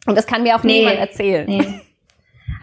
Und 0.07 0.17
das 0.17 0.27
kann 0.27 0.43
mir 0.43 0.57
auch 0.57 0.65
nee, 0.65 0.81
niemand 0.81 0.99
erzählen. 0.99 1.47
Nee. 1.49 1.81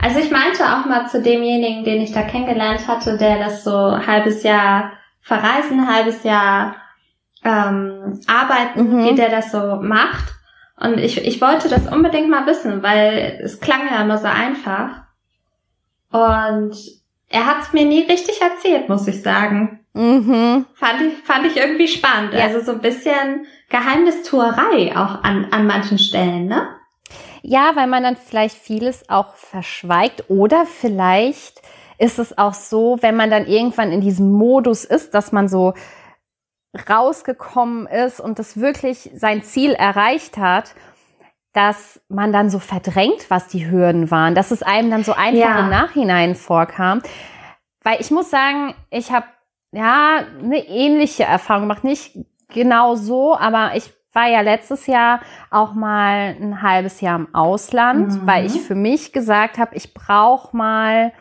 Also 0.01 0.19
ich 0.19 0.31
meinte 0.31 0.63
auch 0.63 0.85
mal 0.85 1.07
zu 1.07 1.21
demjenigen, 1.21 1.83
den 1.83 2.01
ich 2.01 2.11
da 2.11 2.23
kennengelernt 2.23 2.87
hatte, 2.87 3.17
der 3.17 3.39
das 3.39 3.63
so 3.63 3.71
halbes 3.71 4.43
Jahr 4.43 4.91
verreisen, 5.21 5.87
halbes 5.87 6.23
Jahr 6.23 6.75
ähm, 7.43 8.19
arbeiten, 8.27 8.89
mhm. 8.89 9.05
wie 9.05 9.15
der 9.15 9.29
das 9.29 9.51
so 9.51 9.77
macht. 9.77 10.33
Und 10.77 10.99
ich, 10.99 11.23
ich 11.23 11.39
wollte 11.41 11.69
das 11.69 11.87
unbedingt 11.87 12.29
mal 12.29 12.45
wissen, 12.45 12.83
weil 12.83 13.39
es 13.41 13.59
klang 13.61 13.87
ja 13.89 14.01
immer 14.01 14.17
so 14.17 14.27
einfach. 14.27 15.03
Und 16.11 16.75
er 17.35 17.45
hat 17.45 17.63
es 17.63 17.73
mir 17.73 17.83
nie 17.83 18.03
richtig 18.03 18.41
erzählt, 18.41 18.87
muss 18.87 19.07
ich 19.09 19.21
sagen. 19.21 19.85
Mhm. 19.93 20.65
Fand, 20.73 21.01
ich, 21.01 21.17
fand 21.25 21.45
ich 21.45 21.57
irgendwie 21.57 21.89
spannend. 21.89 22.33
Ja. 22.33 22.45
Also 22.45 22.61
so 22.61 22.71
ein 22.71 22.81
bisschen 22.81 23.45
Geheimnistuerei 23.69 24.95
auch 24.95 25.21
an, 25.21 25.47
an 25.51 25.67
manchen 25.67 25.99
Stellen, 25.99 26.45
ne? 26.45 26.69
Ja, 27.41 27.75
weil 27.75 27.87
man 27.87 28.03
dann 28.03 28.15
vielleicht 28.15 28.55
vieles 28.55 29.09
auch 29.09 29.35
verschweigt 29.35 30.23
oder 30.29 30.65
vielleicht 30.65 31.61
ist 31.97 32.19
es 32.19 32.37
auch 32.37 32.53
so, 32.53 32.97
wenn 33.01 33.17
man 33.17 33.29
dann 33.29 33.47
irgendwann 33.47 33.91
in 33.91 33.99
diesem 33.99 34.31
Modus 34.31 34.85
ist, 34.85 35.13
dass 35.13 35.33
man 35.33 35.49
so 35.49 35.73
rausgekommen 36.89 37.85
ist 37.85 38.21
und 38.21 38.39
das 38.39 38.61
wirklich 38.61 39.11
sein 39.13 39.43
Ziel 39.43 39.73
erreicht 39.73 40.37
hat, 40.37 40.73
dass 41.55 42.01
man 42.09 42.33
dann 42.33 42.49
so 42.49 42.59
verdrängt, 42.59 43.29
was 43.29 43.47
die 43.47 43.69
Hürden 43.69 44.11
waren, 44.11 44.35
dass 44.35 44.51
es 44.51 44.61
einem 44.61 44.91
dann 44.91 45.03
so 45.03 45.13
einfach 45.13 45.39
ja. 45.39 45.59
im 45.59 45.69
Nachhinein 45.69 46.35
vorkam. 46.35 47.01
Weil 47.81 48.01
ich 48.01 48.11
muss 48.11 48.29
sagen, 48.29 48.75
ich 48.89 49.11
habe 49.11 49.25
ja 49.71 50.23
eine 50.43 50.67
ähnliche 50.67 51.23
Erfahrung 51.23 51.63
gemacht, 51.63 51.85
nicht 51.85 52.17
genau 52.49 52.95
so, 52.95 53.37
aber 53.37 53.71
ich 53.75 53.93
war 54.11 54.27
ja 54.27 54.41
letztes 54.41 54.87
Jahr 54.87 55.21
auch 55.49 55.73
mal 55.73 56.35
ein 56.39 56.61
halbes 56.61 56.99
Jahr 56.99 57.19
im 57.19 57.33
Ausland, 57.33 58.13
mhm. 58.13 58.27
weil 58.27 58.45
ich 58.45 58.61
für 58.61 58.75
mich 58.75 59.13
gesagt 59.13 59.57
habe, 59.57 59.75
ich 59.75 59.93
brauche 59.93 60.55
mal 60.55 61.13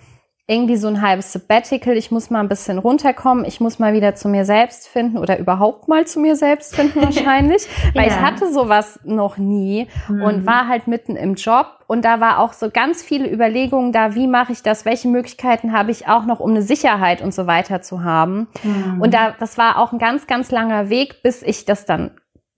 irgendwie 0.46 0.76
so 0.76 0.88
ein 0.88 1.00
halbes 1.00 1.32
Sabbatical. 1.32 1.96
Ich 1.96 2.10
muss 2.10 2.28
mal 2.28 2.40
ein 2.40 2.50
bisschen 2.50 2.78
runterkommen. 2.78 3.46
Ich 3.46 3.60
muss 3.60 3.78
mal 3.78 3.94
wieder 3.94 4.14
zu 4.14 4.28
mir 4.28 4.44
selbst 4.44 4.88
finden 4.88 5.16
oder 5.16 5.38
überhaupt 5.38 5.88
mal 5.88 6.06
zu 6.06 6.20
mir 6.20 6.36
selbst 6.36 6.76
finden 6.76 7.00
wahrscheinlich, 7.02 7.66
weil 7.94 8.08
ja. 8.08 8.14
ich 8.14 8.20
hatte 8.20 8.52
sowas 8.52 9.00
noch 9.04 9.38
nie 9.38 9.88
mhm. 10.08 10.22
und 10.22 10.46
war 10.46 10.68
halt 10.68 10.86
mitten 10.86 11.16
im 11.16 11.34
Job 11.34 11.66
und 11.86 12.04
da 12.04 12.20
war 12.20 12.40
auch 12.40 12.52
so 12.52 12.70
ganz 12.70 13.02
viele 13.02 13.30
Überlegungen 13.30 13.92
da, 13.92 14.14
wie 14.14 14.26
mache 14.26 14.52
ich 14.52 14.62
das, 14.62 14.84
welche 14.84 15.08
Möglichkeiten 15.08 15.72
habe 15.72 15.90
ich 15.90 16.08
auch 16.08 16.26
noch, 16.26 16.40
um 16.40 16.50
eine 16.50 16.62
Sicherheit 16.62 17.22
und 17.22 17.32
so 17.32 17.46
weiter 17.46 17.80
zu 17.80 18.04
haben. 18.04 18.48
Mhm. 18.62 19.00
Und 19.00 19.14
da, 19.14 19.34
das 19.38 19.56
war 19.56 19.78
auch 19.78 19.92
ein 19.92 19.98
ganz, 19.98 20.26
ganz 20.26 20.50
langer 20.50 20.90
Weg, 20.90 21.22
bis 21.22 21.42
ich 21.42 21.64
das 21.64 21.86
dann 21.86 22.10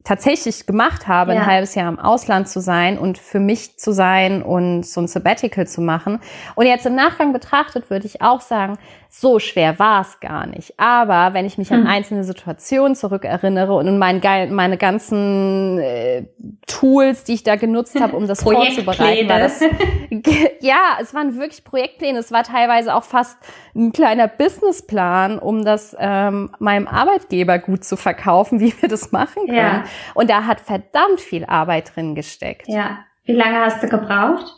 tatsächlich 0.07 0.67
gemacht 0.67 1.09
habe, 1.09 1.35
ja. 1.35 1.41
ein 1.41 1.47
halbes 1.47 1.75
Jahr 1.75 1.89
im 1.89 1.99
Ausland 1.99 2.49
zu 2.49 2.61
sein 2.61 2.97
und 2.97 3.19
für 3.19 3.41
mich 3.41 3.77
zu 3.77 3.93
sein 3.93 4.43
und 4.43 4.87
so 4.87 5.01
ein 5.01 5.09
Sabbatical 5.09 5.67
zu 5.67 5.81
machen. 5.81 6.21
Und 6.55 6.67
jetzt 6.67 6.87
im 6.87 6.95
Nachgang 6.95 7.33
betrachtet 7.33 7.91
würde 7.91 8.07
ich 8.07 8.23
auch 8.23 8.41
sagen, 8.41 8.79
so 9.09 9.39
schwer 9.39 9.79
war 9.79 10.03
es 10.03 10.21
gar 10.21 10.47
nicht. 10.47 10.79
Aber 10.79 11.35
wenn 11.35 11.47
ich 11.47 11.59
mich 11.59 11.71
hm. 11.71 11.83
an 11.83 11.87
einzelne 11.87 12.25
Situationen 12.25 12.95
zurückerinnere 12.95 13.75
und 13.75 13.89
an 13.89 13.99
mein, 13.99 14.21
meine 14.55 14.77
ganzen 14.77 15.79
äh, 15.79 16.27
Tools, 16.67 17.25
die 17.25 17.35
ich 17.35 17.43
da 17.43 17.57
genutzt 17.57 17.99
habe, 18.01 18.17
um 18.17 18.27
das 18.29 18.43
vorzubereiten, 18.43 19.29
war 19.29 19.39
das 19.39 19.61
ja, 20.61 20.99
es 21.01 21.15
waren 21.15 21.39
wirklich 21.39 21.65
Projektpläne. 21.65 22.19
Es 22.19 22.33
war 22.33 22.43
teilweise 22.43 22.95
auch 22.95 23.05
fast 23.05 23.39
ein 23.75 23.93
kleiner 23.93 24.29
Businessplan, 24.29 25.39
um 25.39 25.65
das 25.65 25.97
ähm, 25.99 26.51
meinem 26.59 26.87
Arbeitgeber 26.87 27.59
gut 27.59 27.85
zu 27.85 27.97
verkaufen, 27.97 28.61
wie 28.61 28.75
wir 28.81 28.89
das 28.89 29.13
machen 29.13 29.47
können. 29.47 29.57
Ja. 29.57 29.85
Und 30.15 30.31
da 30.31 30.45
hat 30.45 30.61
verdammt 30.61 31.21
viel 31.21 31.45
Arbeit 31.45 31.95
drin 31.95 32.15
gesteckt. 32.15 32.69
Ja. 32.69 32.99
Wie 33.25 33.33
lange 33.33 33.59
hast 33.59 33.83
du 33.83 33.89
gebraucht? 33.89 34.55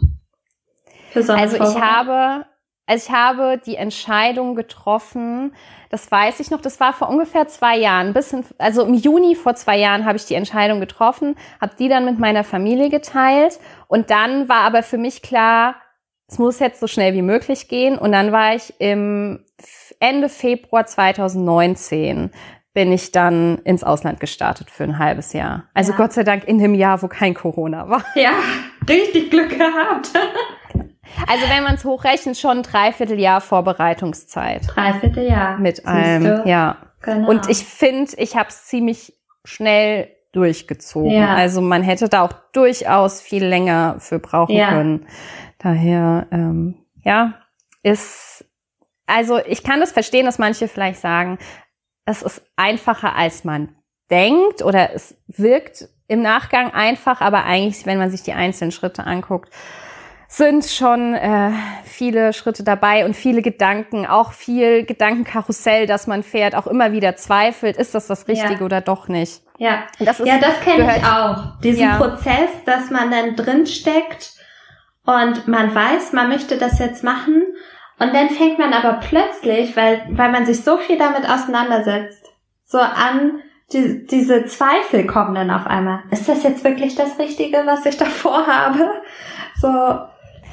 Also 1.15 1.35
ich 1.35 1.81
habe 1.81 2.45
also 2.89 3.07
ich 3.07 3.15
habe 3.15 3.61
die 3.65 3.77
Entscheidung 3.77 4.55
getroffen, 4.55 5.53
das 5.91 6.11
weiß 6.11 6.41
ich 6.41 6.51
noch, 6.51 6.61
das 6.61 6.81
war 6.81 6.95
vor 6.95 7.11
ungefähr 7.11 7.47
zwei 7.47 7.77
Jahren, 7.77 8.15
bisschen, 8.15 8.45
also 8.57 8.83
im 8.83 8.95
Juni 8.95 9.35
vor 9.35 9.55
zwei 9.55 9.79
Jahren 9.79 10.07
habe 10.07 10.17
ich 10.17 10.25
die 10.25 10.35
Entscheidung 10.35 10.81
getroffen, 10.81 11.37
habe 11.61 11.75
die 11.79 11.89
dann 11.89 12.07
mit 12.07 12.19
meiner 12.19 12.45
Familie 12.45 12.89
geteilt 12.89 13.61
und 13.89 14.11
dann 14.11 14.49
war 14.49 14.63
aber 14.63 14.83
für 14.83 14.99
mich 14.99 15.21
klar, 15.21 15.77
es 16.29 16.39
muss 16.39 16.59
jetzt 16.61 16.81
so 16.81 16.87
schnell 16.87 17.13
wie 17.13 17.23
möglich 17.23 17.69
gehen 17.69 17.99
und 17.99 18.13
dann 18.13 18.33
war 18.33 18.55
ich 18.55 18.73
im 18.79 19.45
Ende 20.01 20.31
Februar 20.31 20.87
2019 20.87 22.31
bin 22.73 22.93
ich 22.93 23.13
dann 23.13 23.59
ins 23.65 23.83
Ausland 23.83 24.21
gestartet 24.21 24.71
für 24.71 24.85
ein 24.85 24.99
halbes 24.99 25.33
Jahr. 25.33 25.65
Also 25.75 25.93
ja. 25.93 25.97
Gott 25.97 26.13
sei 26.13 26.23
Dank 26.23 26.45
in 26.45 26.59
dem 26.59 26.75
Jahr, 26.75 27.03
wo 27.03 27.09
kein 27.09 27.35
Corona 27.35 27.89
war. 27.89 28.05
Ja, 28.15 28.33
richtig 28.89 29.31
Glück 29.31 29.51
gehabt. 29.51 30.11
Also 31.27 31.49
wenn 31.49 31.65
man 31.65 31.75
es 31.75 31.85
hochrechnet, 31.85 32.37
schon 32.39 32.59
ein 32.59 32.63
Dreivierteljahr 32.63 33.41
Vorbereitungszeit. 33.41 34.63
Dreivierteljahr. 34.67 35.59
Mit 35.59 35.87
allem, 35.87 36.47
ja. 36.47 36.77
Genau. 37.03 37.29
Und 37.29 37.49
ich 37.49 37.65
finde, 37.65 38.13
ich 38.17 38.37
habe 38.37 38.49
es 38.49 38.67
ziemlich 38.67 39.15
schnell 39.45 40.11
durchgezogen. 40.33 41.11
Ja. 41.11 41.35
Also 41.35 41.61
man 41.61 41.83
hätte 41.83 42.09
da 42.09 42.23
auch 42.23 42.33
durchaus 42.53 43.21
viel 43.21 43.45
länger 43.45 43.97
für 43.99 44.19
brauchen 44.19 44.55
ja. 44.55 44.71
können. 44.71 45.07
Daher, 45.59 46.27
ähm, 46.31 46.85
ja, 47.03 47.35
ist, 47.83 48.45
also 49.07 49.39
ich 49.39 49.63
kann 49.63 49.81
das 49.81 49.93
verstehen, 49.93 50.27
dass 50.27 50.39
manche 50.39 50.69
vielleicht 50.69 51.01
sagen, 51.01 51.39
es 52.05 52.23
ist 52.23 52.43
einfacher, 52.57 53.17
als 53.17 53.45
man 53.45 53.75
denkt 54.11 54.63
oder 54.63 54.95
es 54.95 55.17
wirkt 55.27 55.89
im 56.07 56.23
Nachgang 56.23 56.73
einfach, 56.73 57.21
aber 57.21 57.45
eigentlich, 57.45 57.85
wenn 57.85 57.99
man 57.99 58.11
sich 58.11 58.23
die 58.23 58.33
einzelnen 58.33 58.73
Schritte 58.73 59.05
anguckt, 59.05 59.53
sind 60.31 60.67
schon 60.67 61.15
äh, 61.15 61.51
viele 61.85 62.35
Schritte 62.35 62.63
dabei 62.63 63.07
und 63.07 63.17
viele 63.17 63.41
Gedanken, 63.41 64.07
auch 64.07 64.33
viel 64.33 64.85
Gedankenkarussell, 64.85 65.87
dass 65.87 66.07
man 66.07 66.23
fährt, 66.23 66.55
auch 66.55 66.67
immer 66.67 66.93
wieder 66.93 67.17
zweifelt, 67.17 67.79
ist 67.79 67.95
das 67.95 68.07
das 68.07 68.29
Richtige 68.29 68.61
ja. 68.61 68.61
oder 68.61 68.83
doch 68.83 69.09
nicht. 69.09 69.41
Ja, 69.57 69.85
das, 69.99 70.21
ist, 70.21 70.27
ja, 70.27 70.39
das 70.39 70.61
kenne 70.61 70.97
ich 70.97 71.05
auch. 71.05 71.59
Diesen 71.63 71.83
ja. 71.83 71.97
Prozess, 71.97 72.51
dass 72.67 72.91
man 72.91 73.11
dann 73.11 73.37
drin 73.37 73.67
steckt 73.67 74.35
und 75.07 75.49
man 75.49 75.75
weiß, 75.75 76.13
man 76.13 76.29
möchte 76.29 76.59
das 76.59 76.79
jetzt 76.79 77.03
machen 77.03 77.43
und 77.99 78.15
dann 78.15 78.29
fängt 78.29 78.59
man 78.59 78.75
aber 78.75 79.01
plötzlich, 79.01 79.77
weil, 79.77 80.03
weil 80.11 80.31
man 80.31 80.45
sich 80.45 80.63
so 80.63 80.77
viel 80.77 80.99
damit 80.99 81.29
auseinandersetzt, 81.29 82.27
so 82.67 82.79
an, 82.79 83.41
die, 83.73 84.07
diese 84.07 84.45
Zweifel 84.45 85.07
kommen 85.07 85.35
dann 85.35 85.51
auf 85.51 85.67
einmal. 85.67 86.01
Ist 86.11 86.29
das 86.29 86.43
jetzt 86.43 86.65
wirklich 86.65 86.95
das 86.95 87.19
Richtige, 87.19 87.63
was 87.65 87.87
ich 87.87 87.97
da 87.97 88.05
vorhabe? 88.07 88.91
So, 89.61 89.69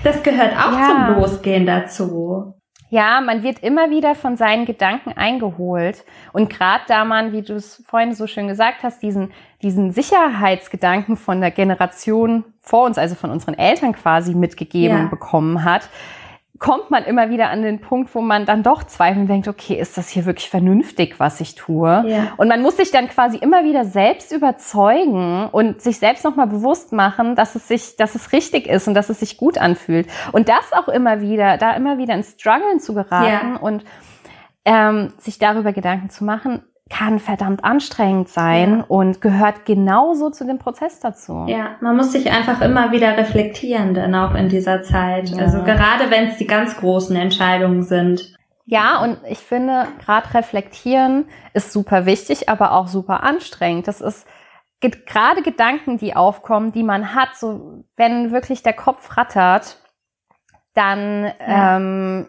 das 0.06 0.24
gehört 0.24 0.54
auch 0.54 0.72
ja. 0.72 0.88
zum 0.88 1.16
Losgehen 1.16 1.66
dazu. 1.66 2.54
Ja, 2.90 3.20
man 3.20 3.44
wird 3.44 3.60
immer 3.60 3.90
wieder 3.90 4.14
von 4.14 4.38
seinen 4.38 4.66
Gedanken 4.66 5.12
eingeholt. 5.12 6.06
Und 6.34 6.50
gerade 6.50 6.84
da 6.88 7.04
man, 7.04 7.32
wie 7.34 7.42
du 7.42 7.56
es 7.56 7.84
vorhin 7.88 8.14
so 8.14 8.28
schön 8.28 8.48
gesagt 8.48 8.84
hast, 8.84 9.02
diesen, 9.02 9.34
diesen 9.64 9.92
Sicherheitsgedanken 9.92 11.18
von 11.18 11.42
der 11.42 11.52
Generation 11.52 12.46
vor 12.62 12.86
uns, 12.86 12.98
also 12.98 13.16
von 13.16 13.32
unseren 13.32 13.58
Eltern 13.58 13.94
quasi 13.94 14.36
mitgegeben 14.36 14.98
ja. 14.98 15.06
bekommen 15.08 15.64
hat, 15.64 15.90
kommt 16.58 16.90
man 16.90 17.04
immer 17.04 17.30
wieder 17.30 17.50
an 17.50 17.62
den 17.64 17.82
Punkt, 17.82 18.16
wo 18.16 18.22
man 18.22 18.46
dann 18.46 18.64
doch 18.64 18.84
zweifelt 18.84 19.22
und 19.22 19.28
denkt, 19.28 19.48
okay, 19.48 19.76
ist 19.76 19.98
das 19.98 20.10
hier 20.10 20.26
wirklich 20.26 20.50
vernünftig, 20.50 21.20
was 21.20 21.42
ich 21.42 21.56
tue? 21.56 22.04
Ja. 22.08 22.34
Und 22.38 22.48
man 22.48 22.62
muss 22.62 22.78
sich 22.78 22.92
dann 22.92 23.10
quasi 23.10 23.38
immer 23.38 23.66
wieder 23.66 23.84
selbst 23.84 24.32
überzeugen 24.32 25.48
und 25.52 25.82
sich 25.82 26.00
selbst 26.00 26.24
nochmal 26.24 26.48
bewusst 26.48 26.94
machen, 26.94 27.36
dass 27.36 27.56
es 27.56 27.68
sich, 27.68 27.98
dass 27.98 28.16
es 28.16 28.32
richtig 28.32 28.68
ist 28.68 28.88
und 28.88 28.94
dass 28.94 29.10
es 29.10 29.20
sich 29.20 29.38
gut 29.38 29.58
anfühlt. 29.58 30.08
Und 30.32 30.48
das 30.48 30.72
auch 30.72 30.88
immer 30.88 31.20
wieder, 31.20 31.58
da 31.58 31.74
immer 31.74 31.98
wieder 31.98 32.14
ins 32.14 32.36
Struggeln 32.40 32.80
zu 32.80 32.94
geraten 32.94 33.56
ja. 33.56 33.60
und 33.60 33.84
ähm, 34.64 35.14
sich 35.18 35.38
darüber 35.38 35.74
Gedanken 35.74 36.10
zu 36.10 36.24
machen, 36.24 36.64
kann 36.90 37.20
verdammt 37.20 37.64
anstrengend 37.64 38.30
sein 38.30 38.80
ja. 38.80 38.86
und 38.88 39.20
gehört 39.20 39.66
genauso 39.66 40.30
zu 40.30 40.46
dem 40.46 40.60
Prozess 40.60 41.00
dazu. 41.00 41.46
Ja, 41.48 41.78
man 41.82 41.98
muss 41.98 42.12
sich 42.12 42.32
einfach 42.32 42.62
immer 42.62 42.92
wieder 42.92 43.18
reflektieren, 43.18 43.96
dann 43.96 44.14
auch 44.14 44.36
in 44.36 44.50
dieser 44.50 44.84
Zeit. 44.84 45.30
Ja. 45.30 45.38
Also 45.38 45.64
gerade 45.64 46.12
wenn 46.12 46.28
es 46.28 46.38
die 46.38 46.46
ganz 46.46 46.78
großen 46.78 47.16
Entscheidungen 47.16 47.84
sind. 47.84 48.36
Ja, 48.66 49.02
und 49.02 49.18
ich 49.28 49.40
finde, 49.40 49.88
gerade 50.04 50.32
reflektieren 50.34 51.26
ist 51.54 51.72
super 51.72 52.06
wichtig, 52.06 52.50
aber 52.50 52.74
auch 52.74 52.88
super 52.88 53.24
anstrengend. 53.24 53.88
Das 53.88 54.02
ist 54.02 54.28
gerade 54.80 55.42
Gedanken, 55.42 55.98
die 55.98 56.16
aufkommen, 56.16 56.72
die 56.72 56.84
man 56.84 57.16
hat, 57.16 57.36
so 57.36 57.84
wenn 57.96 58.32
wirklich 58.32 58.62
der 58.62 58.74
Kopf 58.74 59.18
rattert, 59.18 59.82
dann 60.74 61.32
ja. 61.40 61.78
ähm, 61.78 62.28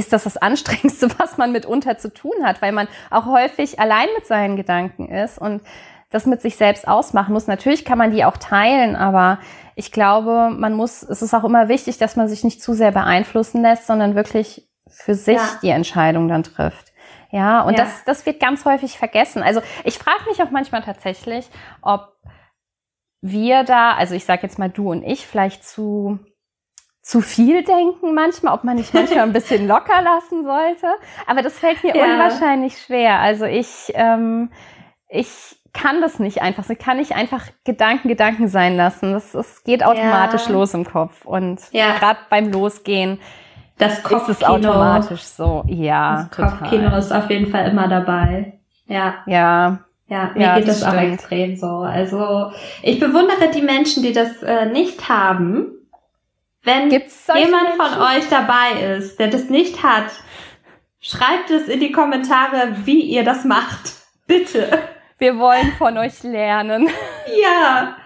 ist 0.00 0.12
das 0.12 0.24
das 0.24 0.36
Anstrengendste, 0.36 1.08
was 1.18 1.38
man 1.38 1.52
mitunter 1.52 1.98
zu 1.98 2.12
tun 2.12 2.44
hat, 2.44 2.60
weil 2.60 2.72
man 2.72 2.88
auch 3.10 3.26
häufig 3.26 3.78
allein 3.78 4.08
mit 4.16 4.26
seinen 4.26 4.56
Gedanken 4.56 5.08
ist 5.08 5.38
und 5.38 5.62
das 6.10 6.26
mit 6.26 6.40
sich 6.40 6.56
selbst 6.56 6.88
ausmachen 6.88 7.32
muss. 7.32 7.46
Natürlich 7.46 7.84
kann 7.84 7.98
man 7.98 8.10
die 8.10 8.24
auch 8.24 8.36
teilen, 8.36 8.96
aber 8.96 9.38
ich 9.76 9.92
glaube, 9.92 10.50
man 10.50 10.74
muss, 10.74 11.02
es 11.02 11.22
ist 11.22 11.34
auch 11.34 11.44
immer 11.44 11.68
wichtig, 11.68 11.98
dass 11.98 12.16
man 12.16 12.28
sich 12.28 12.42
nicht 12.42 12.60
zu 12.60 12.74
sehr 12.74 12.90
beeinflussen 12.90 13.62
lässt, 13.62 13.86
sondern 13.86 14.16
wirklich 14.16 14.68
für 14.88 15.14
sich 15.14 15.36
ja. 15.36 15.58
die 15.62 15.68
Entscheidung 15.68 16.26
dann 16.26 16.42
trifft. 16.42 16.92
Ja, 17.30 17.60
und 17.60 17.78
ja. 17.78 17.84
Das, 17.84 18.04
das 18.04 18.26
wird 18.26 18.40
ganz 18.40 18.64
häufig 18.64 18.98
vergessen. 18.98 19.42
Also 19.42 19.62
ich 19.84 19.98
frage 19.98 20.28
mich 20.28 20.42
auch 20.42 20.50
manchmal 20.50 20.82
tatsächlich, 20.82 21.48
ob 21.80 22.16
wir 23.20 23.62
da, 23.62 23.92
also 23.92 24.14
ich 24.16 24.24
sage 24.24 24.42
jetzt 24.42 24.58
mal 24.58 24.70
du 24.70 24.90
und 24.90 25.04
ich, 25.04 25.26
vielleicht 25.26 25.64
zu 25.64 26.18
zu 27.10 27.20
viel 27.20 27.64
denken 27.64 28.14
manchmal, 28.14 28.54
ob 28.54 28.62
man 28.62 28.76
nicht 28.76 28.94
manchmal 28.94 29.24
ein 29.24 29.32
bisschen 29.32 29.66
locker 29.68 30.00
lassen 30.00 30.44
sollte. 30.44 30.86
Aber 31.26 31.42
das 31.42 31.58
fällt 31.58 31.82
mir 31.82 31.96
ja. 31.96 32.04
unwahrscheinlich 32.04 32.80
schwer. 32.80 33.18
Also 33.18 33.46
ich, 33.46 33.90
ähm, 33.94 34.52
ich 35.08 35.28
kann 35.72 36.00
das 36.00 36.20
nicht 36.20 36.40
einfach. 36.40 36.70
Ich 36.70 36.78
kann 36.78 36.98
nicht 36.98 37.16
einfach 37.16 37.46
Gedanken 37.64 38.06
Gedanken 38.06 38.46
sein 38.46 38.76
lassen. 38.76 39.12
Das, 39.12 39.32
das 39.32 39.64
geht 39.64 39.84
automatisch 39.84 40.46
ja. 40.46 40.52
los 40.52 40.72
im 40.72 40.84
Kopf. 40.84 41.24
Und 41.24 41.58
ja. 41.72 41.98
gerade 41.98 42.20
beim 42.30 42.52
Losgehen 42.52 43.18
das 43.76 44.04
Kopfkino, 44.04 44.30
ist 44.30 44.42
es 44.42 44.44
automatisch 44.44 45.22
so. 45.22 45.64
Ja, 45.66 46.28
das 46.28 46.30
total. 46.30 46.58
Kopfkino 46.58 46.96
ist 46.96 47.12
auf 47.12 47.28
jeden 47.28 47.50
Fall 47.50 47.68
immer 47.68 47.88
dabei. 47.88 48.60
Ja. 48.86 49.14
Ja. 49.26 49.80
Ja, 50.06 50.30
mir 50.34 50.42
ja, 50.42 50.58
geht 50.58 50.68
das, 50.68 50.80
das 50.80 50.94
auch 50.94 51.00
extrem 51.00 51.56
so. 51.56 51.66
Also 51.66 52.52
ich 52.82 53.00
bewundere 53.00 53.50
die 53.52 53.62
Menschen, 53.62 54.04
die 54.04 54.12
das 54.12 54.44
äh, 54.44 54.66
nicht 54.66 55.08
haben. 55.08 55.79
Wenn 56.62 56.90
jemand 56.90 57.28
Menschen? 57.28 57.76
von 57.78 58.02
euch 58.02 58.28
dabei 58.28 58.96
ist, 58.96 59.18
der 59.18 59.28
das 59.28 59.48
nicht 59.48 59.82
hat, 59.82 60.10
schreibt 61.00 61.50
es 61.50 61.68
in 61.68 61.80
die 61.80 61.92
Kommentare, 61.92 62.84
wie 62.84 63.00
ihr 63.00 63.24
das 63.24 63.44
macht. 63.44 63.92
Bitte. 64.26 64.78
Wir 65.18 65.38
wollen 65.38 65.72
von 65.78 65.96
euch 65.98 66.22
lernen. 66.22 66.88
Ja, 67.42 67.96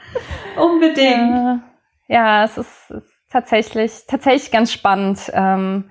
unbedingt. 0.57 1.63
Ja, 2.09 2.45
es 2.45 2.59
ist, 2.59 2.91
ist, 2.91 3.07
tatsächlich, 3.31 4.03
tatsächlich 4.07 4.51
ganz 4.51 4.71
spannend. 4.71 5.19
Ähm, 5.33 5.91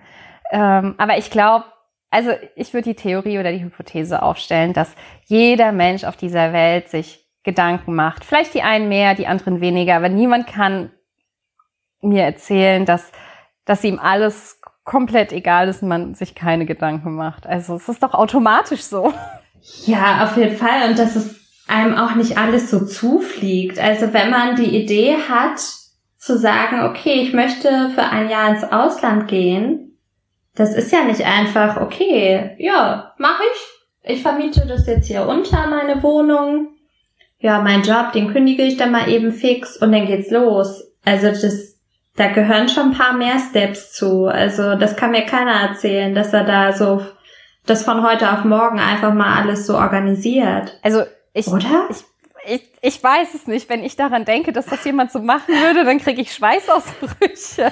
ähm, 0.52 0.94
aber 1.00 1.18
ich 1.18 1.32
glaube, 1.32 1.66
also 2.12 2.30
ich 2.56 2.74
würde 2.76 2.90
die 2.90 2.96
Theorie 2.96 3.40
oder 3.40 3.52
die 3.52 3.64
Hypothese 3.64 4.22
aufstellen, 4.22 4.74
dass 4.74 4.94
jeder 5.26 5.72
Mensch 5.72 6.04
auf 6.04 6.16
dieser 6.16 6.54
Welt 6.54 6.90
sich 6.90 7.26
Gedanken 7.44 7.96
macht. 7.96 8.24
Vielleicht 8.24 8.54
die 8.54 8.62
einen 8.62 8.88
mehr, 8.88 9.16
die 9.16 9.26
anderen 9.26 9.62
weniger, 9.62 9.96
aber 9.96 10.10
niemand 10.10 10.46
kann 10.46 10.92
mir 12.04 12.24
erzählen, 12.24 12.86
dass, 12.86 13.12
dass 13.66 13.84
ihm 13.84 14.00
alles 14.00 14.60
komplett 14.84 15.32
egal 15.32 15.68
ist 15.68 15.82
und 15.82 15.90
man 15.90 16.14
sich 16.14 16.36
keine 16.36 16.66
Gedanken 16.66 17.16
macht. 17.16 17.48
Also 17.48 17.76
es 17.76 17.88
ist 17.88 18.04
doch 18.04 18.14
automatisch 18.14 18.82
so. 18.82 19.14
Ja, 19.86 20.26
auf 20.26 20.36
jeden 20.38 20.58
Fall. 20.58 20.90
Und 20.90 21.00
dass 21.00 21.16
es 21.16 21.40
einem 21.68 21.96
auch 21.96 22.16
nicht 22.16 22.38
alles 22.38 22.70
so 22.70 22.86
zufliegt. 22.86 23.80
Also 23.80 24.14
wenn 24.14 24.30
man 24.30 24.56
die 24.56 24.76
Idee 24.76 25.16
hat, 25.30 25.60
zu 26.18 26.38
sagen, 26.38 26.84
okay, 26.84 27.16
ich 27.16 27.34
möchte 27.34 27.90
für 27.94 28.04
ein 28.04 28.30
Jahr 28.30 28.50
ins 28.50 28.64
Ausland 28.64 29.28
gehen, 29.28 29.98
das 30.56 30.74
ist 30.74 30.92
ja 30.92 31.04
nicht 31.04 31.26
einfach, 31.26 31.82
okay, 31.82 32.56
ja, 32.60 33.14
mach 33.18 33.40
ich. 33.40 34.12
Ich 34.16 34.22
vermiete 34.22 34.66
das 34.68 34.86
jetzt 34.86 35.08
hier 35.08 35.28
unter 35.28 35.68
meine 35.68 36.02
Wohnung. 36.04 36.76
Ja, 37.40 37.62
mein 37.62 37.84
Job, 37.84 38.14
den 38.14 38.32
kündige 38.32 38.64
ich 38.64 38.78
dann 38.78 38.92
mal 38.92 39.10
eben 39.10 39.34
fix 39.34 39.76
und 39.76 39.92
dann 39.92 40.06
geht's 40.06 40.32
los. 40.32 40.84
Also 41.04 41.28
das, 41.28 41.73
da 42.16 42.28
gehören 42.28 42.70
schon 42.70 42.92
ein 42.92 42.98
paar 42.98 43.14
mehr 43.14 43.40
Steps 43.40 43.94
zu. 43.94 44.28
Also 44.28 44.76
das 44.76 44.96
kann 44.96 45.12
mir 45.12 45.26
keiner 45.26 45.70
erzählen, 45.70 46.14
dass 46.14 46.34
er 46.34 46.44
da 46.44 46.74
so 46.74 47.04
das 47.66 47.84
von 47.84 48.04
heute 48.04 48.32
auf 48.32 48.44
morgen 48.44 48.80
einfach 48.80 49.14
mal 49.14 49.42
alles 49.42 49.66
so 49.66 49.76
organisiert. 49.76 50.78
Also 50.84 51.04
ich, 51.34 51.48
Oder? 51.48 51.88
Ich, 51.90 52.04
ich, 52.46 52.70
ich 52.82 53.04
weiß 53.04 53.34
es 53.34 53.48
nicht. 53.48 53.70
Wenn 53.70 53.84
ich 53.84 53.96
daran 53.96 54.26
denke, 54.26 54.52
dass 54.52 54.66
das 54.68 54.84
jemand 54.84 55.12
so 55.12 55.20
machen 55.20 55.56
würde, 55.56 55.84
dann 55.86 56.00
kriege 56.00 56.22
ich 56.22 56.34
Schweißausbrüche. 56.34 57.72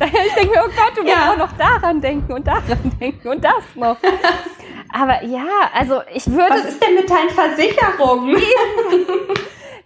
ich 0.00 0.34
denke 0.34 0.50
mir, 0.50 0.64
oh 0.66 0.70
Gott, 0.76 0.96
du 0.96 1.02
musst 1.02 1.14
ja. 1.14 1.32
auch 1.32 1.38
noch 1.38 1.52
daran 1.52 2.00
denken 2.00 2.32
und 2.32 2.46
daran 2.46 2.92
denken 3.00 3.28
und 3.28 3.42
das 3.42 3.64
noch. 3.74 3.96
Aber 4.92 5.24
ja, 5.24 5.46
also 5.74 6.02
ich 6.12 6.26
würde. 6.26 6.50
Was 6.50 6.64
ist 6.66 6.84
denn 6.84 6.96
mit 6.96 7.08
deinen 7.08 7.30
Versicherungen? 7.30 8.36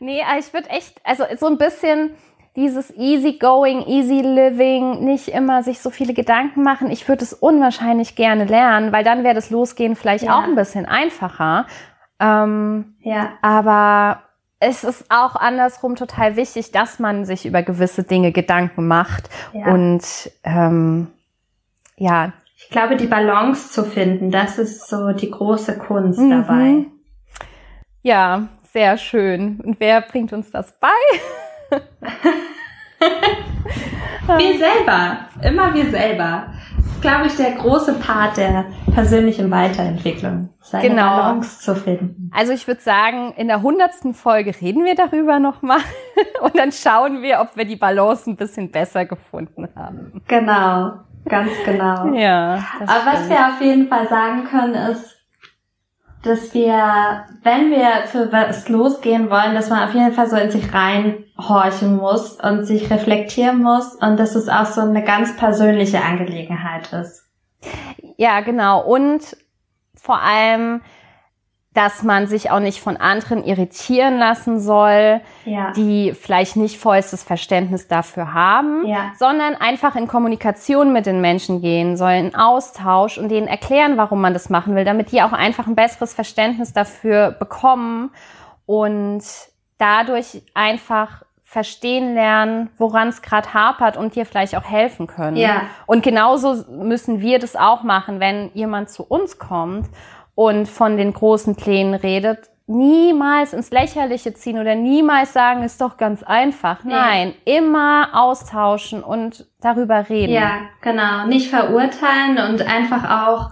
nee, 0.00 0.22
ich 0.38 0.52
würde 0.52 0.68
echt, 0.70 1.00
also 1.04 1.24
so 1.38 1.46
ein 1.46 1.58
bisschen 1.58 2.16
dieses 2.60 2.94
easy 2.96 3.38
going, 3.38 3.86
easy 3.86 4.20
living, 4.20 5.02
nicht 5.02 5.28
immer 5.28 5.62
sich 5.62 5.80
so 5.80 5.88
viele 5.88 6.12
Gedanken 6.12 6.62
machen. 6.62 6.90
Ich 6.90 7.08
würde 7.08 7.24
es 7.24 7.32
unwahrscheinlich 7.32 8.16
gerne 8.16 8.44
lernen, 8.44 8.92
weil 8.92 9.02
dann 9.02 9.24
wäre 9.24 9.34
das 9.34 9.48
Losgehen 9.48 9.96
vielleicht 9.96 10.24
ja. 10.24 10.38
auch 10.38 10.44
ein 10.44 10.56
bisschen 10.56 10.84
einfacher. 10.84 11.66
Ähm, 12.20 12.96
ja. 13.00 13.30
Aber 13.40 14.24
es 14.58 14.84
ist 14.84 15.06
auch 15.08 15.36
andersrum 15.36 15.96
total 15.96 16.36
wichtig, 16.36 16.70
dass 16.70 16.98
man 16.98 17.24
sich 17.24 17.46
über 17.46 17.62
gewisse 17.62 18.02
Dinge 18.04 18.30
Gedanken 18.30 18.86
macht 18.86 19.30
ja. 19.54 19.72
und 19.72 20.02
ähm, 20.44 21.08
ja. 21.96 22.34
Ich 22.58 22.68
glaube, 22.68 22.96
die 22.96 23.06
Balance 23.06 23.72
zu 23.72 23.84
finden, 23.84 24.30
das 24.30 24.58
ist 24.58 24.86
so 24.86 25.12
die 25.12 25.30
große 25.30 25.78
Kunst 25.78 26.20
mhm. 26.20 26.30
dabei. 26.30 26.84
Ja, 28.02 28.48
sehr 28.70 28.98
schön. 28.98 29.60
Und 29.64 29.80
wer 29.80 30.02
bringt 30.02 30.34
uns 30.34 30.50
das 30.50 30.78
bei? 30.78 30.88
wir 34.38 34.58
selber, 34.58 35.18
immer 35.42 35.74
wir 35.74 35.90
selber. 35.90 36.46
Das 36.76 36.86
ist, 36.86 37.02
glaube 37.02 37.26
ich, 37.26 37.36
der 37.36 37.52
große 37.52 37.94
Part 37.94 38.36
der 38.36 38.66
persönlichen 38.94 39.50
Weiterentwicklung, 39.50 40.50
seine 40.60 40.88
genau. 40.88 41.16
Balance 41.16 41.60
zu 41.60 41.74
finden. 41.74 42.30
Also 42.34 42.52
ich 42.52 42.66
würde 42.66 42.80
sagen, 42.80 43.32
in 43.36 43.48
der 43.48 43.62
hundertsten 43.62 44.14
Folge 44.14 44.54
reden 44.60 44.84
wir 44.84 44.94
darüber 44.94 45.38
nochmal 45.38 45.80
und 46.42 46.58
dann 46.58 46.72
schauen 46.72 47.22
wir, 47.22 47.40
ob 47.40 47.56
wir 47.56 47.64
die 47.64 47.76
Balance 47.76 48.30
ein 48.30 48.36
bisschen 48.36 48.70
besser 48.70 49.04
gefunden 49.04 49.68
haben. 49.76 50.22
Genau, 50.26 50.92
ganz 51.26 51.50
genau. 51.64 52.14
Ja. 52.14 52.64
Aber 52.80 53.06
was 53.06 53.28
wir 53.28 53.36
auf 53.36 53.60
jeden 53.60 53.88
Fall 53.88 54.08
sagen 54.08 54.44
können, 54.44 54.74
ist, 54.74 55.19
dass 56.22 56.52
wir, 56.52 57.24
wenn 57.42 57.70
wir 57.70 58.06
für 58.06 58.30
was 58.30 58.68
losgehen 58.68 59.30
wollen, 59.30 59.54
dass 59.54 59.70
man 59.70 59.88
auf 59.88 59.94
jeden 59.94 60.12
Fall 60.12 60.28
so 60.28 60.36
in 60.36 60.50
sich 60.50 60.72
reinhorchen 60.72 61.96
muss 61.96 62.32
und 62.32 62.64
sich 62.64 62.90
reflektieren 62.90 63.62
muss 63.62 63.94
und 63.94 64.18
dass 64.18 64.34
es 64.34 64.48
auch 64.48 64.66
so 64.66 64.82
eine 64.82 65.02
ganz 65.02 65.36
persönliche 65.36 66.02
Angelegenheit 66.02 66.92
ist. 66.92 67.26
Ja, 68.16 68.40
genau. 68.40 68.84
Und 68.84 69.36
vor 69.94 70.20
allem, 70.20 70.82
dass 71.72 72.02
man 72.02 72.26
sich 72.26 72.50
auch 72.50 72.58
nicht 72.58 72.80
von 72.80 72.96
anderen 72.96 73.44
irritieren 73.44 74.18
lassen 74.18 74.58
soll, 74.58 75.20
ja. 75.44 75.70
die 75.72 76.12
vielleicht 76.14 76.56
nicht 76.56 76.78
vollstes 76.78 77.22
Verständnis 77.22 77.86
dafür 77.86 78.34
haben, 78.34 78.84
ja. 78.86 79.12
sondern 79.16 79.54
einfach 79.54 79.94
in 79.94 80.08
Kommunikation 80.08 80.92
mit 80.92 81.06
den 81.06 81.20
Menschen 81.20 81.60
gehen 81.60 81.96
soll, 81.96 82.12
in 82.12 82.34
Austausch 82.34 83.18
und 83.18 83.28
denen 83.28 83.46
erklären, 83.46 83.96
warum 83.96 84.20
man 84.20 84.32
das 84.32 84.50
machen 84.50 84.74
will, 84.74 84.84
damit 84.84 85.12
die 85.12 85.22
auch 85.22 85.32
einfach 85.32 85.68
ein 85.68 85.76
besseres 85.76 86.12
Verständnis 86.12 86.72
dafür 86.72 87.30
bekommen 87.30 88.10
und 88.66 89.22
dadurch 89.78 90.42
einfach 90.54 91.22
verstehen 91.44 92.14
lernen, 92.14 92.70
woran 92.78 93.08
es 93.08 93.22
gerade 93.22 93.54
hapert 93.54 93.96
und 93.96 94.14
dir 94.14 94.24
vielleicht 94.24 94.56
auch 94.56 94.64
helfen 94.64 95.08
können. 95.08 95.36
Ja. 95.36 95.62
Und 95.86 96.02
genauso 96.02 96.64
müssen 96.68 97.20
wir 97.20 97.40
das 97.40 97.56
auch 97.56 97.82
machen, 97.82 98.20
wenn 98.20 98.50
jemand 98.54 98.90
zu 98.90 99.04
uns 99.04 99.38
kommt 99.38 99.88
und 100.40 100.68
von 100.70 100.96
den 100.96 101.12
großen 101.12 101.54
Plänen 101.54 101.92
redet, 101.92 102.48
niemals 102.66 103.52
ins 103.52 103.70
Lächerliche 103.70 104.32
ziehen 104.32 104.58
oder 104.58 104.74
niemals 104.74 105.34
sagen, 105.34 105.62
ist 105.62 105.82
doch 105.82 105.98
ganz 105.98 106.22
einfach. 106.22 106.82
Nein, 106.82 107.34
immer 107.44 108.08
austauschen 108.14 109.02
und 109.02 109.44
darüber 109.60 110.08
reden. 110.08 110.32
Ja, 110.32 110.60
genau. 110.80 111.26
Nicht 111.26 111.50
verurteilen 111.50 112.38
und 112.38 112.66
einfach 112.66 113.26
auch 113.28 113.50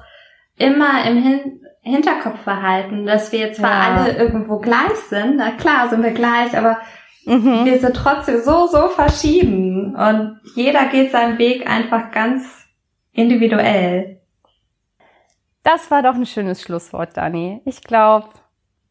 immer 0.57 1.05
im 1.05 1.23
Hin 1.23 1.61
Hinterkopf 1.83 2.43
behalten, 2.47 3.05
dass 3.05 3.33
wir 3.33 3.53
zwar 3.53 3.71
ja. 3.71 3.95
alle 3.97 4.17
irgendwo 4.17 4.59
gleich 4.59 4.97
sind. 5.11 5.37
Na 5.37 5.51
klar 5.51 5.91
sind 5.91 6.03
wir 6.03 6.13
gleich, 6.13 6.57
aber 6.57 6.79
mhm. 7.27 7.67
wir 7.67 7.79
sind 7.81 7.97
trotzdem 7.97 8.41
so, 8.41 8.67
so 8.67 8.89
verschieden 8.89 9.95
und 9.95 10.41
jeder 10.55 10.87
geht 10.87 11.13
seinen 11.13 11.37
Weg 11.37 11.71
einfach 11.71 12.13
ganz 12.13 12.67
individuell. 13.13 14.18
Das 15.63 15.91
war 15.91 16.03
doch 16.03 16.15
ein 16.15 16.27
schönes 16.27 16.63
Schlusswort, 16.63 17.17
Dani. 17.17 17.61
Ich 17.65 17.83
glaube, 17.83 18.29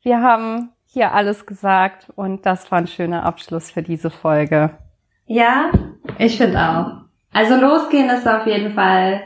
wir 0.02 0.22
haben 0.22 0.70
hier 0.86 1.14
alles 1.14 1.46
gesagt 1.46 2.10
und 2.16 2.46
das 2.46 2.72
war 2.72 2.80
ein 2.80 2.88
schöner 2.88 3.24
Abschluss 3.24 3.72
für 3.72 3.84
diese 3.84 4.10
Folge. 4.10 4.78
Ja, 5.26 5.72
ich 6.18 6.38
finde 6.38 6.60
auch. 6.60 7.08
Also 7.34 7.56
losgehen 7.56 8.10
ist 8.10 8.28
auf 8.28 8.48
jeden 8.48 8.74
Fall 8.74 9.22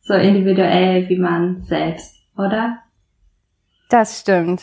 so 0.00 0.14
individuell 0.14 1.08
wie 1.08 1.18
man 1.18 1.62
selbst, 1.64 2.16
oder? 2.36 2.78
Das 3.90 4.20
stimmt. 4.20 4.62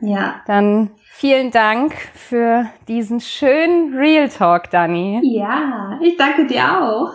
Ja. 0.00 0.42
Dann 0.46 0.90
vielen 1.04 1.50
Dank 1.50 1.94
für 1.94 2.66
diesen 2.88 3.20
schönen 3.20 3.94
Real 3.94 4.28
Talk, 4.28 4.70
Dani. 4.70 5.20
Ja, 5.22 5.98
ich 6.02 6.16
danke 6.16 6.46
dir 6.46 6.82
auch. 6.82 7.12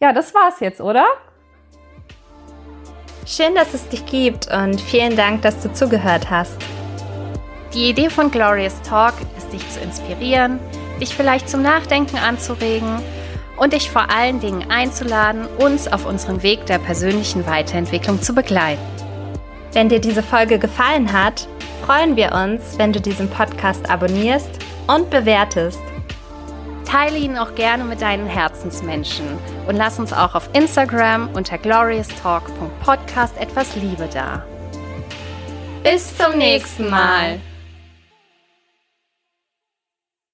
Ja, 0.00 0.12
das 0.12 0.32
war's 0.32 0.60
jetzt, 0.60 0.80
oder? 0.80 1.04
Schön, 3.26 3.56
dass 3.56 3.74
es 3.74 3.88
dich 3.88 4.06
gibt 4.06 4.46
und 4.46 4.80
vielen 4.80 5.16
Dank, 5.16 5.42
dass 5.42 5.60
du 5.60 5.72
zugehört 5.72 6.30
hast. 6.30 6.56
Die 7.74 7.90
Idee 7.90 8.08
von 8.08 8.30
Glorious 8.30 8.80
Talk 8.82 9.14
ist, 9.36 9.52
dich 9.52 9.68
zu 9.68 9.80
inspirieren, 9.80 10.60
dich 11.00 11.16
vielleicht 11.16 11.48
zum 11.48 11.62
Nachdenken 11.62 12.16
anzuregen 12.16 13.02
und 13.56 13.72
dich 13.72 13.90
vor 13.90 14.08
allen 14.08 14.38
Dingen 14.38 14.70
einzuladen, 14.70 15.48
uns 15.58 15.88
auf 15.88 16.06
unserem 16.06 16.44
Weg 16.44 16.64
der 16.66 16.78
persönlichen 16.78 17.44
Weiterentwicklung 17.44 18.22
zu 18.22 18.34
begleiten. 18.34 18.80
Wenn 19.72 19.88
dir 19.88 20.00
diese 20.00 20.22
Folge 20.22 20.60
gefallen 20.60 21.12
hat, 21.12 21.48
freuen 21.84 22.14
wir 22.14 22.32
uns, 22.32 22.78
wenn 22.78 22.92
du 22.92 23.00
diesen 23.00 23.28
Podcast 23.28 23.90
abonnierst 23.90 24.50
und 24.86 25.10
bewertest. 25.10 25.80
Teile 26.88 27.18
ihn 27.18 27.36
auch 27.36 27.54
gerne 27.54 27.84
mit 27.84 28.00
deinen 28.00 28.26
Herzensmenschen 28.26 29.26
und 29.66 29.76
lass 29.76 29.98
uns 29.98 30.14
auch 30.14 30.34
auf 30.34 30.48
Instagram 30.54 31.28
unter 31.34 31.58
glorioustalk.podcast 31.58 33.36
etwas 33.36 33.76
Liebe 33.76 34.08
da. 34.10 34.42
Bis 35.82 36.16
zum 36.16 36.38
nächsten 36.38 36.88
Mal. 36.88 37.40